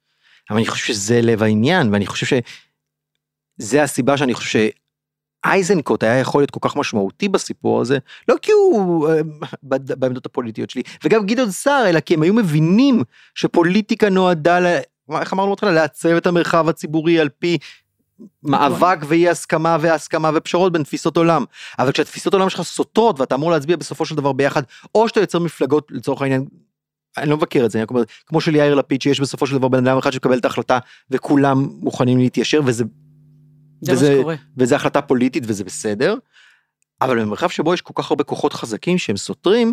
אבל 0.50 0.58
אני 0.58 0.66
חושב 0.66 0.86
שזה 0.86 1.20
לב 1.22 1.42
העניין, 1.42 1.92
ואני 1.92 2.06
חושב 2.06 2.26
שזה 3.58 3.82
הסיבה 3.82 4.16
שאני 4.16 4.34
חושב 4.34 4.70
שאייזנקוט 5.44 6.02
היה 6.02 6.18
יכול 6.18 6.40
להיות 6.40 6.50
כל 6.50 6.60
כך 6.62 6.76
משמעותי 6.76 7.28
בסיפור 7.28 7.80
הזה, 7.80 7.98
לא 8.28 8.34
כי 8.42 8.52
הוא 8.52 9.08
אה, 9.08 9.20
בעמדות 9.62 10.26
הפוליטיות 10.26 10.70
שלי, 10.70 10.82
וגם 11.04 11.26
גדעון 11.26 11.50
סער, 11.50 11.88
אלא 11.88 12.00
כי 12.00 12.14
הם 12.14 12.22
היו 12.22 12.34
מבינים 12.34 13.02
שפוליטיקה 13.34 14.10
נועדה, 14.10 14.60
ל... 14.60 14.66
איך 15.20 15.32
אמרנו 15.32 15.50
בהתחלה, 15.50 15.72
לעצב 15.72 16.08
את 16.08 16.26
המרחב 16.26 16.68
הציבורי 16.68 17.20
על 17.20 17.28
פי 17.28 17.58
מאבק 18.42 18.98
ואי 19.08 19.28
הסכמה 19.28 19.76
והסכמה 19.80 20.30
ופשרות 20.34 20.72
בין 20.72 20.82
תפיסות 20.82 21.16
עולם. 21.16 21.44
אבל 21.78 21.92
כשהתפיסות 21.92 22.34
עולם 22.34 22.50
שלך 22.50 22.62
סותרות 22.62 23.20
ואתה 23.20 23.34
אמור 23.34 23.50
להצביע 23.50 23.76
בסופו 23.76 24.06
של 24.06 24.14
דבר 24.14 24.32
ביחד, 24.32 24.62
או 24.94 25.08
שאתה 25.08 25.20
יוצר 25.20 25.38
מפלגות 25.38 25.88
לצורך 25.90 26.22
העניין, 26.22 26.44
אני 27.18 27.30
לא 27.30 27.36
מבקר 27.36 27.64
את 27.64 27.70
זה, 27.70 27.78
אני 27.78 27.82
רק 27.82 27.90
אומר, 27.90 28.02
כמו 28.26 28.40
של 28.40 28.54
יאיר 28.54 28.74
לפיד 28.74 29.02
שיש 29.02 29.20
בסופו 29.20 29.46
של 29.46 29.58
דבר 29.58 29.68
בן 29.68 29.86
אדם 29.86 29.98
אחד 29.98 30.12
שמקבל 30.12 30.38
את 30.38 30.44
ההחלטה 30.44 30.78
וכולם 31.10 31.68
מוכנים 31.80 32.18
להתיישר 32.18 32.60
וזה, 32.66 32.84
זה 33.80 33.92
מה 33.92 33.98
וזה- 33.98 34.14
שקורה. 34.18 34.34
וזה 34.56 34.76
החלטה 34.76 35.02
פוליטית 35.02 35.44
וזה 35.46 35.64
בסדר. 35.64 36.14
אבל 37.00 37.20
במרחב 37.20 37.48
שבו 37.48 37.74
יש 37.74 37.80
כל 37.80 37.92
כך 37.96 38.10
הרבה 38.10 38.24
כוחות 38.24 38.52
חזקים 38.52 38.98
שהם 38.98 39.16
סותרים, 39.16 39.72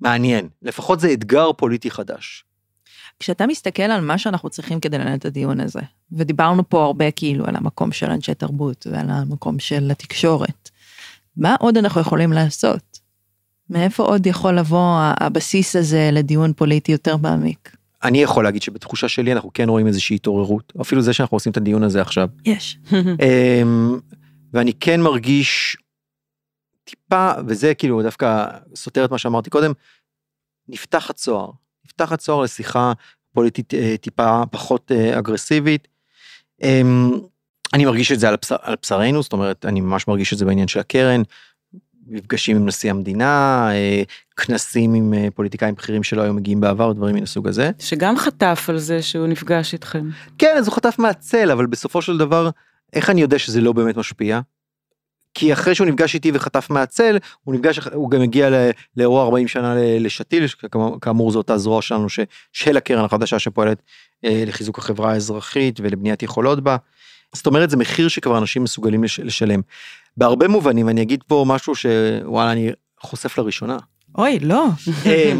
מעניין, 0.00 0.48
לפחות 0.62 1.00
זה 1.00 1.12
אתגר 1.12 1.52
פוליטי 1.52 1.90
חדש. 1.90 2.44
כשאתה 3.18 3.46
מסתכל 3.46 3.82
על 3.82 4.00
מה 4.00 4.18
שאנחנו 4.18 4.50
צריכים 4.50 4.80
כדי 4.80 4.98
לנהל 4.98 5.14
את 5.18 5.24
הדיון 5.24 5.60
הזה, 5.60 5.80
ודיברנו 6.12 6.68
פה 6.68 6.84
הרבה 6.84 7.10
כאילו 7.10 7.46
על 7.46 7.56
המקום 7.56 7.92
של 7.92 8.10
אנשי 8.10 8.34
תרבות 8.34 8.86
ועל 8.92 9.10
המקום 9.10 9.58
של 9.58 9.90
התקשורת, 9.90 10.70
מה 11.36 11.56
עוד 11.60 11.76
אנחנו 11.76 12.00
יכולים 12.00 12.32
לעשות? 12.32 12.89
מאיפה 13.70 14.02
עוד 14.02 14.26
יכול 14.26 14.58
לבוא 14.58 14.96
הבסיס 15.20 15.76
הזה 15.76 16.10
לדיון 16.12 16.52
פוליטי 16.52 16.92
יותר 16.92 17.16
מעמיק? 17.16 17.76
אני 18.02 18.22
יכול 18.22 18.44
להגיד 18.44 18.62
שבתחושה 18.62 19.08
שלי 19.08 19.32
אנחנו 19.32 19.50
כן 19.54 19.68
רואים 19.68 19.86
איזושהי 19.86 20.16
התעוררות, 20.16 20.72
אפילו 20.80 21.02
זה 21.02 21.12
שאנחנו 21.12 21.36
עושים 21.36 21.52
את 21.52 21.56
הדיון 21.56 21.82
הזה 21.82 22.02
עכשיו. 22.02 22.28
יש. 22.44 22.78
אמ, 22.92 23.98
ואני 24.52 24.72
כן 24.72 25.00
מרגיש 25.00 25.76
טיפה, 26.84 27.30
וזה 27.46 27.74
כאילו 27.74 28.02
דווקא 28.02 28.46
סותר 28.74 29.04
את 29.04 29.10
מה 29.10 29.18
שאמרתי 29.18 29.50
קודם, 29.50 29.72
נפתח 30.68 31.10
הצוהר, 31.10 31.50
נפתח 31.84 32.12
הצוהר 32.12 32.42
לשיחה 32.42 32.92
פוליטית 33.32 33.74
אה, 33.74 33.94
טיפה 34.00 34.42
פחות 34.50 34.92
אה, 34.92 35.18
אגרסיבית. 35.18 35.88
אמ, 36.62 37.10
אני 37.74 37.84
מרגיש 37.84 38.12
את 38.12 38.20
זה 38.20 38.28
על, 38.28 38.34
הבשר, 38.34 38.56
על 38.62 38.74
בשרנו, 38.82 39.22
זאת 39.22 39.32
אומרת, 39.32 39.66
אני 39.66 39.80
ממש 39.80 40.08
מרגיש 40.08 40.32
את 40.32 40.38
זה 40.38 40.44
בעניין 40.44 40.68
של 40.68 40.80
הקרן, 40.80 41.22
מפגשים 42.10 42.56
עם 42.56 42.66
נשיא 42.66 42.90
המדינה, 42.90 43.68
אה, 43.72 44.02
כנסים 44.36 44.94
עם 44.94 45.14
אה, 45.14 45.28
פוליטיקאים 45.34 45.74
בכירים 45.74 46.02
שלא 46.02 46.22
היו 46.22 46.34
מגיעים 46.34 46.60
בעבר, 46.60 46.92
דברים 46.92 47.14
מן 47.14 47.22
הסוג 47.22 47.48
הזה. 47.48 47.70
שגם 47.78 48.16
חטף 48.16 48.66
על 48.68 48.78
זה 48.78 49.02
שהוא 49.02 49.26
נפגש 49.26 49.72
איתכם. 49.72 50.08
כן, 50.38 50.54
אז 50.58 50.66
הוא 50.66 50.74
חטף 50.74 50.98
מהצל, 50.98 51.50
אבל 51.50 51.66
בסופו 51.66 52.02
של 52.02 52.18
דבר, 52.18 52.50
איך 52.92 53.10
אני 53.10 53.20
יודע 53.20 53.38
שזה 53.38 53.60
לא 53.60 53.72
באמת 53.72 53.96
משפיע? 53.96 54.40
כי 55.34 55.52
אחרי 55.52 55.74
שהוא 55.74 55.86
נפגש 55.86 56.14
איתי 56.14 56.30
וחטף 56.34 56.70
מהצל, 56.70 57.18
הוא 57.44 57.54
נפגש, 57.54 57.78
הוא 57.78 58.10
גם 58.10 58.22
הגיע 58.22 58.70
לאירוע 58.96 59.24
40 59.24 59.48
שנה 59.48 59.74
לשתיל, 60.00 60.46
כאמור 61.00 61.30
זו 61.30 61.38
אותה 61.38 61.58
זרוע 61.58 61.82
שלנו 61.82 62.08
ש, 62.08 62.20
של 62.52 62.76
הקרן 62.76 63.04
החדשה 63.04 63.38
שפועלת 63.38 63.82
אה, 64.24 64.44
לחיזוק 64.46 64.78
החברה 64.78 65.12
האזרחית 65.12 65.80
ולבניית 65.80 66.22
יכולות 66.22 66.60
בה. 66.60 66.76
זאת 67.34 67.46
אומרת, 67.46 67.70
זה 67.70 67.76
מחיר 67.76 68.08
שכבר 68.08 68.38
אנשים 68.38 68.64
מסוגלים 68.64 69.04
לש, 69.04 69.20
לשלם. 69.20 69.60
בהרבה 70.16 70.48
מובנים, 70.48 70.88
אני 70.88 71.02
אגיד 71.02 71.22
פה 71.26 71.44
משהו 71.48 71.74
שוואלה, 71.74 72.52
אני 72.52 72.70
חושף 73.00 73.38
לראשונה. 73.38 73.76
אוי, 74.18 74.38
לא. 74.38 74.66
אה, 75.06 75.32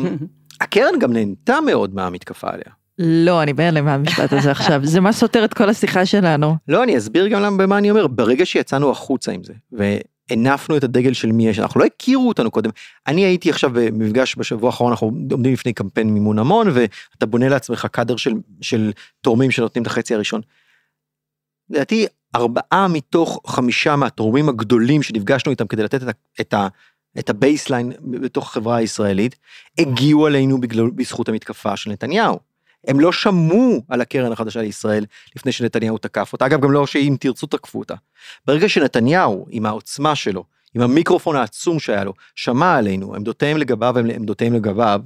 הקרן 0.60 0.98
גם 0.98 1.12
נהנתה 1.12 1.60
מאוד 1.60 1.94
מהמתקפה 1.94 2.48
עליה. 2.50 2.80
לא, 3.02 3.42
אני 3.42 3.52
בהלם 3.52 3.84
מהמשפט 3.84 4.32
הזה 4.32 4.50
עכשיו. 4.50 4.80
זה 4.84 5.00
מה 5.00 5.12
סותר 5.12 5.44
את 5.44 5.54
כל 5.54 5.68
השיחה 5.68 6.06
שלנו. 6.06 6.56
לא, 6.68 6.82
אני 6.82 6.98
אסביר 6.98 7.28
גם 7.28 7.42
למה, 7.42 7.56
במה 7.56 7.78
אני 7.78 7.90
אומר. 7.90 8.06
ברגע 8.06 8.46
שיצאנו 8.46 8.90
החוצה 8.90 9.32
עם 9.32 9.40
זה, 9.44 9.52
והנפנו 9.72 10.76
את 10.76 10.84
הדגל 10.84 11.12
של 11.12 11.32
מי 11.32 11.48
יש, 11.48 11.58
אנחנו 11.58 11.80
לא 11.80 11.84
הכירו 11.84 12.28
אותנו 12.28 12.50
קודם. 12.50 12.70
אני 13.06 13.24
הייתי 13.24 13.50
עכשיו 13.50 13.70
במפגש 13.74 14.34
בשבוע 14.38 14.70
האחרון, 14.70 14.92
אנחנו 14.92 15.06
עומדים 15.30 15.52
לפני 15.52 15.72
קמפיין 15.72 16.14
מימון 16.14 16.38
המון, 16.38 16.68
ואתה 16.68 17.26
בונה 17.26 17.48
לעצמך 17.48 17.86
קאדר 17.92 18.16
של, 18.16 18.32
של 18.60 18.92
תורמים 19.20 19.50
שנותנים 19.50 19.82
את 19.82 19.86
החצי 19.86 20.14
הראשון. 20.14 20.40
לדעתי, 21.70 22.06
ארבעה 22.34 22.88
מתוך 22.88 23.40
חמישה 23.46 23.96
מהתורמים 23.96 24.48
הגדולים 24.48 25.02
שנפגשנו 25.02 25.50
איתם 25.50 25.66
כדי 25.66 25.82
לתת 25.82 26.00
את, 26.40 26.54
ה, 26.54 26.68
את, 27.18 27.30
ה 27.30 27.37
baseline 27.37 27.92
בתוך 28.00 28.48
החברה 28.48 28.76
הישראלית, 28.76 29.36
הגיעו 29.78 30.26
עלינו 30.26 30.60
בגלל, 30.60 30.90
בזכות 30.90 31.28
המתקפה 31.28 31.76
של 31.76 31.90
נתניהו. 31.90 32.38
הם 32.86 33.00
לא 33.00 33.12
שמעו 33.12 33.82
על 33.88 34.00
הקרן 34.00 34.32
החדשה 34.32 34.62
לישראל 34.62 35.04
לפני 35.36 35.52
שנתניהו 35.52 35.98
תקף 35.98 36.32
אותה, 36.32 36.46
אגב 36.46 36.60
גם 36.60 36.70
לא 36.70 36.86
שאם 36.86 37.16
תרצו 37.20 37.46
תקפו 37.46 37.78
אותה. 37.78 37.94
ברגע 38.46 38.68
שנתניהו 38.68 39.46
עם 39.50 39.66
העוצמה 39.66 40.14
שלו, 40.14 40.44
עם 40.74 40.82
המיקרופון 40.82 41.36
העצום 41.36 41.78
שהיה 41.78 42.04
לו, 42.04 42.12
שמע 42.34 42.76
עלינו, 42.76 43.14
עמדותיהם 43.14 43.56
לגביו 43.56 43.98
הם 43.98 44.10
עמדותיהם 44.10 44.54
לגביו, 44.54 45.00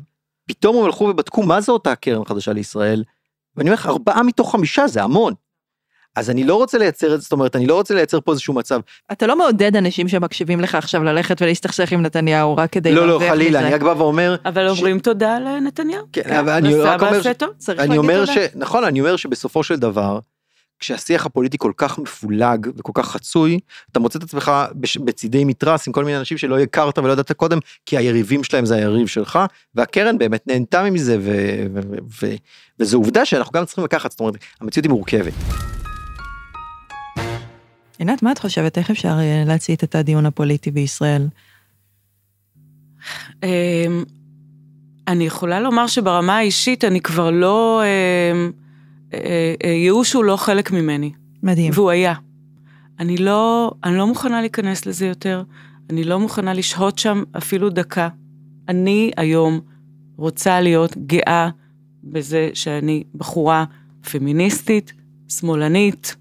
פתאום 0.46 0.76
הם 0.76 0.84
הלכו 0.84 1.04
ובדקו 1.04 1.42
מה 1.42 1.60
זה 1.60 1.72
אותה 1.72 1.94
קרן 1.94 2.24
חדשה 2.24 2.52
לישראל, 2.52 3.04
ואני 3.56 3.68
אומר 3.68 3.74
לך 3.74 3.86
ארבעה 3.86 4.22
מתוך 4.22 4.52
חמישה 4.52 4.86
זה 4.86 5.02
המון. 5.02 5.34
אז 6.16 6.30
אני 6.30 6.44
לא 6.44 6.54
רוצה 6.54 6.78
לייצר 6.78 7.06
את 7.14 7.20
זה, 7.20 7.22
זאת 7.24 7.32
אומרת 7.32 7.56
אני 7.56 7.66
לא 7.66 7.74
רוצה 7.74 7.94
לייצר 7.94 8.20
פה 8.20 8.32
איזשהו 8.32 8.54
מצב, 8.54 8.80
אתה 9.12 9.26
לא 9.26 9.38
מעודד 9.38 9.76
אנשים 9.76 10.08
שמקשיבים 10.08 10.60
לך 10.60 10.74
עכשיו 10.74 11.04
ללכת 11.04 11.42
ולהסתכסך 11.42 11.92
עם 11.92 12.02
נתניהו 12.02 12.56
רק 12.56 12.72
כדי 12.72 12.92
לא 12.94 13.08
לא 13.08 13.20
חלילה. 13.28 13.60
אני 13.60 13.74
רק 13.74 13.82
בא 13.82 13.94
ואומר, 13.98 14.36
אבל 14.44 14.68
אומרים 14.68 14.98
תודה 14.98 15.38
לנתניהו. 15.38 16.04
כן, 16.12 16.32
אבל 16.32 16.52
אני 16.52 16.74
רק 16.74 17.02
אומר, 17.02 17.22
ש- 17.22 17.26
טוב, 17.26 17.48
צריך 17.58 17.78
אני 17.78 17.88
להגיד 17.88 17.98
אומר 17.98 18.26
תודה. 18.26 18.32
ש... 18.32 18.38
נכון, 18.54 18.84
אני 18.84 19.00
אומר 19.00 19.16
שבסופו 19.16 19.62
של 19.62 19.76
דבר, 19.76 20.18
כשהשיח 20.78 21.26
הפוליטי 21.26 21.58
כל 21.58 21.72
כך 21.76 21.98
מפולג 21.98 22.66
וכל 22.76 22.92
כך 22.94 23.08
חצוי, 23.08 23.58
אתה 23.92 24.00
מוצא 24.00 24.18
את 24.18 24.24
עצמך 24.24 24.52
בש... 24.74 24.96
בצידי 24.96 25.44
מתרס 25.44 25.86
עם 25.86 25.92
כל 25.92 26.04
מיני 26.04 26.18
אנשים 26.18 26.38
שלא 26.38 26.58
הכרת 26.58 26.98
ולא 26.98 27.12
ידעת 27.12 27.32
קודם, 27.32 27.58
כי 27.86 27.96
היריבים 27.96 28.44
שלהם 28.44 28.66
זה 28.66 28.74
היריב 28.74 29.06
שלך, 29.06 29.38
והקרן 29.74 30.18
באמת 30.18 30.46
נהנתה 30.46 30.90
מזה, 30.90 31.16
ו... 31.20 31.30
ו... 31.74 31.80
ו... 31.90 31.96
ו... 32.22 32.34
וזו 32.80 32.96
עובדה 32.98 33.24
שאנחנו 33.24 33.52
גם 33.52 33.64
צריכים 33.64 33.84
לקחת, 33.84 34.10
זאת 34.10 34.20
אומרת, 34.20 34.34
המציאות 34.60 34.84
היא 34.84 34.90
מורכבת. 34.90 35.32
עינת, 37.98 38.22
מה 38.22 38.32
את 38.32 38.38
חושבת? 38.38 38.78
איך 38.78 38.90
אפשר 38.90 39.16
אה, 39.18 39.44
להצעיד 39.46 39.78
את 39.84 39.94
הדיון 39.94 40.26
הפוליטי 40.26 40.70
בישראל? 40.70 41.28
אמ, 43.42 44.04
אני 45.08 45.24
יכולה 45.26 45.60
לומר 45.60 45.86
שברמה 45.86 46.36
האישית 46.36 46.84
אני 46.84 47.00
כבר 47.00 47.30
לא... 47.30 47.82
אמ, 47.84 48.50
אה, 49.14 49.54
אה, 49.64 49.70
ייאוש 49.70 50.12
הוא 50.12 50.24
לא 50.24 50.36
חלק 50.36 50.70
ממני, 50.70 51.12
מדהים. 51.42 51.72
והוא 51.74 51.90
היה. 51.90 52.14
אני 53.00 53.16
לא, 53.16 53.72
אני 53.84 53.96
לא 53.96 54.06
מוכנה 54.06 54.40
להיכנס 54.40 54.86
לזה 54.86 55.06
יותר, 55.06 55.42
אני 55.90 56.04
לא 56.04 56.20
מוכנה 56.20 56.54
לשהות 56.54 56.98
שם 56.98 57.22
אפילו 57.36 57.70
דקה. 57.70 58.08
אני 58.68 59.10
היום 59.16 59.60
רוצה 60.16 60.60
להיות 60.60 60.96
גאה 60.96 61.48
בזה 62.04 62.50
שאני 62.54 63.04
בחורה 63.14 63.64
פמיניסטית, 64.10 64.92
שמאלנית, 65.28 66.16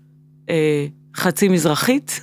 אה, 0.49 0.87
חצי 1.15 1.47
מזרחית, 1.47 2.21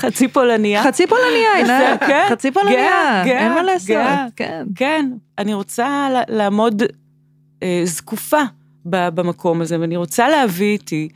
חצי 0.00 0.28
פולניה. 0.28 0.84
חצי 0.84 1.06
פולניה. 1.06 1.66
כן, 1.98 2.26
חצי 2.30 2.50
פולניה. 2.50 2.74
גאה, 2.74 3.22
גאה, 3.24 3.38
אין 3.38 3.52
מה 3.52 3.62
לעשות. 3.62 3.88
גאה. 3.88 4.26
כן. 4.36 4.66
כן, 4.74 5.10
אני 5.38 5.54
רוצה 5.54 6.08
לעמוד 6.28 6.82
אה, 7.62 7.82
זקופה 7.84 8.42
במקום 8.84 9.60
הזה, 9.60 9.80
ואני 9.80 9.96
רוצה 9.96 10.28
להביא 10.28 10.72
איתי 10.72 11.08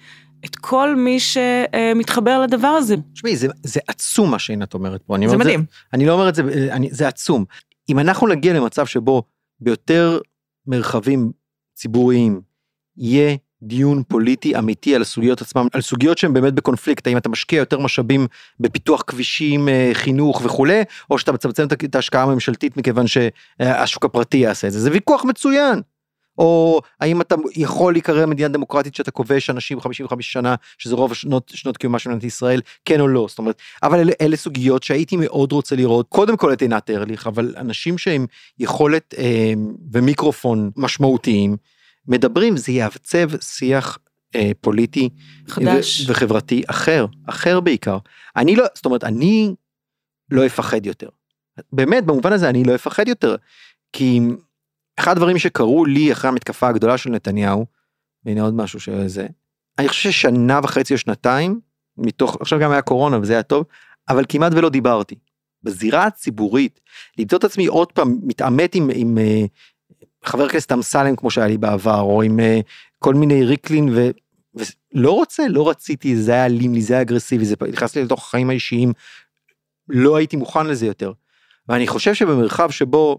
את 0.44 0.56
כל 0.56 0.96
מי 0.96 1.20
שמתחבר 1.20 2.40
לדבר 2.40 2.68
הזה. 2.68 2.96
תשמעי, 3.14 3.36
זה, 3.36 3.48
זה 3.62 3.80
עצום 3.86 4.30
מה 4.30 4.38
שעינת 4.38 4.74
אומרת 4.74 5.02
פה. 5.02 5.16
אני 5.16 5.28
זה 5.28 5.36
מדהים. 5.36 5.64
אני 5.92 6.06
לא 6.06 6.12
אומר 6.12 6.28
את 6.28 6.34
זה, 6.34 6.42
אני, 6.70 6.88
זה 6.90 7.08
עצום. 7.08 7.44
אם 7.88 7.98
אנחנו 7.98 8.28
נגיע 8.28 8.52
למצב 8.52 8.86
שבו 8.86 9.22
ביותר 9.60 10.18
מרחבים 10.66 11.32
ציבוריים 11.74 12.40
יהיה 12.96 13.36
דיון 13.64 14.02
פוליטי 14.08 14.58
אמיתי 14.58 14.94
על 14.94 15.02
הסוגיות 15.02 15.40
עצמם, 15.40 15.66
על 15.72 15.80
סוגיות 15.80 16.18
שהן 16.18 16.32
באמת 16.32 16.54
בקונפליקט, 16.54 17.06
האם 17.06 17.16
אתה 17.16 17.28
משקיע 17.28 17.58
יותר 17.58 17.78
משאבים 17.78 18.26
בפיתוח 18.60 19.02
כבישים, 19.06 19.68
אה, 19.68 19.90
חינוך 19.92 20.40
וכולי, 20.44 20.82
או 21.10 21.18
שאתה 21.18 21.32
מצמצם 21.32 21.66
את 21.84 21.94
ההשקעה 21.94 22.22
הממשלתית 22.22 22.76
מכיוון 22.76 23.06
שהשוק 23.06 24.04
הפרטי 24.04 24.36
יעשה 24.36 24.66
את 24.66 24.72
זה, 24.72 24.80
זה 24.80 24.90
ויכוח 24.92 25.24
מצוין. 25.24 25.80
או 26.38 26.80
האם 27.00 27.20
אתה 27.20 27.34
יכול 27.56 27.92
להיקרא 27.92 28.26
מדינה 28.26 28.48
דמוקרטית 28.48 28.94
שאתה 28.94 29.10
כובש 29.10 29.50
אנשים 29.50 29.80
55 29.80 30.32
שנה 30.32 30.54
שזה 30.78 30.94
רוב 30.94 31.14
שנות, 31.14 31.52
שנות 31.54 31.76
קיומה 31.76 31.98
של 31.98 32.10
מדינת 32.10 32.24
ישראל 32.24 32.60
כן 32.84 33.00
או 33.00 33.08
לא 33.08 33.26
זאת 33.28 33.38
אומרת 33.38 33.62
אבל 33.82 33.98
אלה, 33.98 34.12
אלה 34.20 34.36
סוגיות 34.36 34.82
שהייתי 34.82 35.16
מאוד 35.16 35.52
רוצה 35.52 35.76
לראות 35.76 36.06
קודם 36.08 36.36
כל 36.36 36.52
את 36.52 36.62
עינת 36.62 36.90
ארליך 36.90 37.26
אבל 37.26 37.54
אנשים 37.56 37.98
שהם 37.98 38.26
יכולת 38.58 39.14
אה, 39.18 39.52
ומיקרופון 39.92 40.70
משמעותיים 40.76 41.56
מדברים 42.08 42.56
זה 42.56 42.72
יעצב 42.72 43.40
שיח 43.40 43.98
אה, 44.34 44.50
פוליטי 44.60 45.08
חדש. 45.48 46.00
ו- 46.00 46.10
וחברתי 46.12 46.62
אחר 46.66 47.06
אחר 47.26 47.60
בעיקר. 47.60 47.98
אני 48.36 48.56
לא 48.56 48.64
זאת 48.74 48.84
אומרת 48.84 49.04
אני 49.04 49.54
לא 50.30 50.46
אפחד 50.46 50.86
יותר. 50.86 51.08
באמת 51.72 52.04
במובן 52.04 52.32
הזה 52.32 52.48
אני 52.48 52.64
לא 52.64 52.74
אפחד 52.74 53.08
יותר. 53.08 53.36
כי 53.92 54.20
אחד 54.96 55.12
הדברים 55.12 55.38
שקרו 55.38 55.84
לי 55.84 56.12
אחרי 56.12 56.28
המתקפה 56.28 56.68
הגדולה 56.68 56.98
של 56.98 57.10
נתניהו, 57.10 57.66
והנה 58.24 58.42
עוד 58.42 58.54
משהו 58.54 58.80
שזה, 58.80 59.26
אני 59.78 59.88
חושב 59.88 60.10
ששנה 60.10 60.60
וחצי 60.64 60.94
או 60.94 60.98
שנתיים, 60.98 61.60
מתוך, 61.96 62.36
עכשיו 62.40 62.58
גם 62.58 62.70
היה 62.70 62.82
קורונה 62.82 63.18
וזה 63.18 63.32
היה 63.32 63.42
טוב, 63.42 63.64
אבל 64.08 64.24
כמעט 64.28 64.52
ולא 64.52 64.68
דיברתי. 64.68 65.14
בזירה 65.62 66.06
הציבורית, 66.06 66.80
למצוא 67.18 67.38
את 67.38 67.44
עצמי 67.44 67.66
עוד 67.66 67.92
פעם 67.92 68.18
מתעמת 68.22 68.74
עם, 68.74 68.90
עם 68.94 69.18
uh, 69.18 69.48
חבר 70.24 70.44
הכנסת 70.44 70.72
אמסלם 70.72 71.16
כמו 71.16 71.30
שהיה 71.30 71.46
לי 71.46 71.58
בעבר, 71.58 72.00
או 72.00 72.22
עם 72.22 72.38
uh, 72.38 72.42
כל 72.98 73.14
מיני 73.14 73.44
ריקלין, 73.44 73.88
ו, 73.88 74.10
ולא 74.54 75.10
רוצה, 75.10 75.48
לא 75.48 75.68
רציתי, 75.70 76.16
זה 76.16 76.32
היה 76.32 76.46
אלים 76.46 76.74
לי, 76.74 76.82
זה 76.82 76.94
היה 76.94 77.02
אגרסיבי, 77.02 77.44
זה 77.44 77.54
נכנס 77.72 77.96
לי 77.96 78.04
לתוך 78.04 78.26
החיים 78.26 78.50
האישיים, 78.50 78.92
לא 79.88 80.16
הייתי 80.16 80.36
מוכן 80.36 80.66
לזה 80.66 80.86
יותר. 80.86 81.12
ואני 81.68 81.86
חושב 81.86 82.14
שבמרחב 82.14 82.70
שבו 82.70 83.18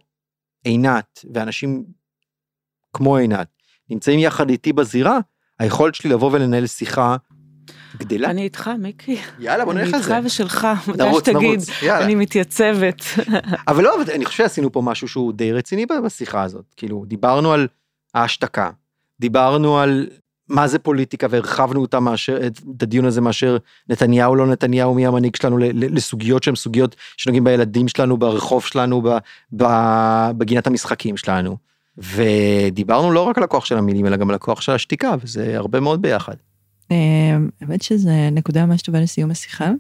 עינת 0.64 1.26
ואנשים 1.34 1.86
כמו 2.94 3.18
עינת 3.18 3.48
נמצאים 3.90 4.20
יחד 4.20 4.50
איתי 4.50 4.74
בזירה, 4.74 5.20
היכולת 5.60 5.96
שלי 5.96 6.10
לבוא 6.10 6.32
ולנהל 6.32 6.68
שיחה 6.68 7.16
גדלה. 7.98 8.30
אני 8.30 8.42
איתך, 8.42 8.70
מיקי. 8.80 9.18
יאללה, 9.40 9.66
בוא 9.66 9.74
נלך 9.74 9.94
על 9.94 10.02
זה. 10.02 10.18
אני 10.18 10.18
איתך 10.18 10.26
ושלך, 10.26 10.68
מתי 10.88 11.04
שתגיד. 11.18 11.60
אני 11.90 12.16
מתייצבת. 12.16 13.04
אבל 13.68 13.84
לא, 13.84 13.96
אבל 13.96 14.12
אני 14.14 14.26
חושב 14.26 14.44
שעשינו 14.44 14.72
פה 14.72 14.82
משהו 14.82 15.08
שהוא 15.08 15.34
די 15.34 15.54
רציני 15.54 15.86
בשיחה 16.06 16.44
הזאת. 16.44 16.66
כאילו, 16.78 17.04
דיברנו 17.08 17.54
על 17.54 17.68
ההשתקה, 18.14 18.70
דיברנו 19.20 19.80
על 19.80 20.08
מה 20.50 20.68
זה 20.68 20.80
פוליטיקה 20.80 21.28
והרחבנו 21.30 21.82
אותה 21.82 22.00
מאשר, 22.00 22.48
את 22.48 22.84
הדיון 22.84 23.06
הזה 23.06 23.22
מאשר 23.22 23.58
נתניהו 23.90 24.36
לא 24.36 24.48
נתניהו 24.48 24.94
מי 24.94 25.08
המנהיג 25.08 25.36
שלנו 25.36 25.58
לסוגיות 25.74 26.44
שהן 26.44 26.56
סוגיות 26.56 26.96
שנוגעים 27.18 27.44
בילדים 27.44 27.88
שלנו 27.88 28.18
ברחוב 28.18 28.66
שלנו 28.66 29.02
בגינת 30.38 30.68
המשחקים 30.68 31.18
שלנו. 31.18 31.58
ודיברנו 31.98 33.12
לא 33.12 33.22
רק 33.22 33.38
על 33.38 33.44
הכוח 33.44 33.66
של 33.66 33.78
המילים 33.78 34.06
אלא 34.06 34.18
גם 34.18 34.30
על 34.30 34.36
הכוח 34.36 34.62
של 34.62 34.72
השתיקה 34.72 35.16
וזה 35.22 35.58
הרבה 35.58 35.80
מאוד 35.80 36.02
ביחד. 36.02 36.36
אה, 36.92 36.98
האמת 37.62 37.82
שזה 37.82 38.30
נקודה 38.32 38.66
ממש 38.66 38.82
טובה 38.82 39.00
לסיום 39.00 39.32
השיחה. 39.32 39.72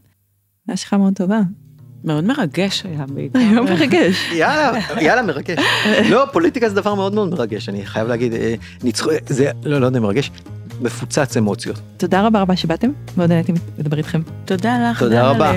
הייתה 0.68 0.78
שיחה 0.78 0.98
מאוד 0.98 1.13
טובה. 1.13 1.41
מאוד 2.04 2.24
מרגש 2.24 2.84
היה 2.86 3.06
בעיקר. 3.13 3.39
היה 3.39 3.62
מרגש. 3.62 4.30
יאללה, 4.39 4.80
יאללה 5.02 5.22
מרגש. 5.22 5.60
לא, 6.10 6.26
פוליטיקה 6.34 6.70
זה 6.70 6.76
דבר 6.76 6.96
מאוד 6.96 7.13
מאוד 7.13 7.30
מרגש, 7.30 7.70
אני 7.70 7.86
חייב 7.86 8.08
להגיד, 8.08 8.34
אה, 8.34 8.56
ניצחו, 8.84 9.10
זה, 9.30 9.52
לא, 9.63 9.82
לא 9.82 9.86
יודע, 9.86 10.00
מרגש, 10.00 10.32
מפוצץ 10.82 11.38
אמוציות. 11.38 11.80
תודה 11.98 12.28
רבה 12.28 12.41
רבה 12.41 12.56
שבאתם, 12.56 12.89
מאוד 13.18 13.30
נהניתי 13.30 13.52
לדבר 13.78 13.98
איתכם. 13.98 14.22
תודה 14.46 14.89
לך. 14.91 15.00
תודה 15.00 15.30
רבה. 15.30 15.56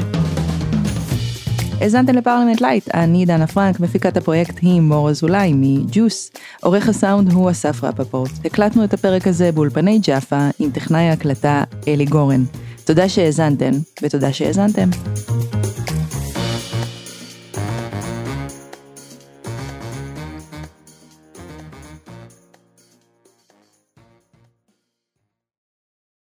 האזנתם 1.81 2.17
לפרלמנט 2.17 2.61
לייט, 2.61 2.95
אני 2.95 3.25
דנה 3.27 3.47
פרנק, 3.47 3.81
מפיקת 3.81 4.17
הפרויקט 4.17 4.59
היא 4.62 4.81
מור 4.81 5.11
אזולאי 5.11 5.53
מג'וס. 5.55 6.31
עורך 6.62 6.88
הסאונד 6.88 7.33
הוא 7.33 7.51
אסף 7.51 7.85
רפפורט. 7.85 8.31
הקלטנו 8.45 8.85
את 8.85 8.95
הפרק 8.95 9.27
הזה 9.27 9.53
באולפני 9.53 9.99
ג'אפה 9.99 10.49
עם 10.59 10.71
טכנאי 10.71 11.01
ההקלטה 11.01 11.64
אלי 11.88 12.05
גורן. 12.05 12.45
תודה 12.85 13.09
שהאזנתן, 13.09 13.73
ותודה 14.03 14.33
שהאזנתם. 14.33 14.88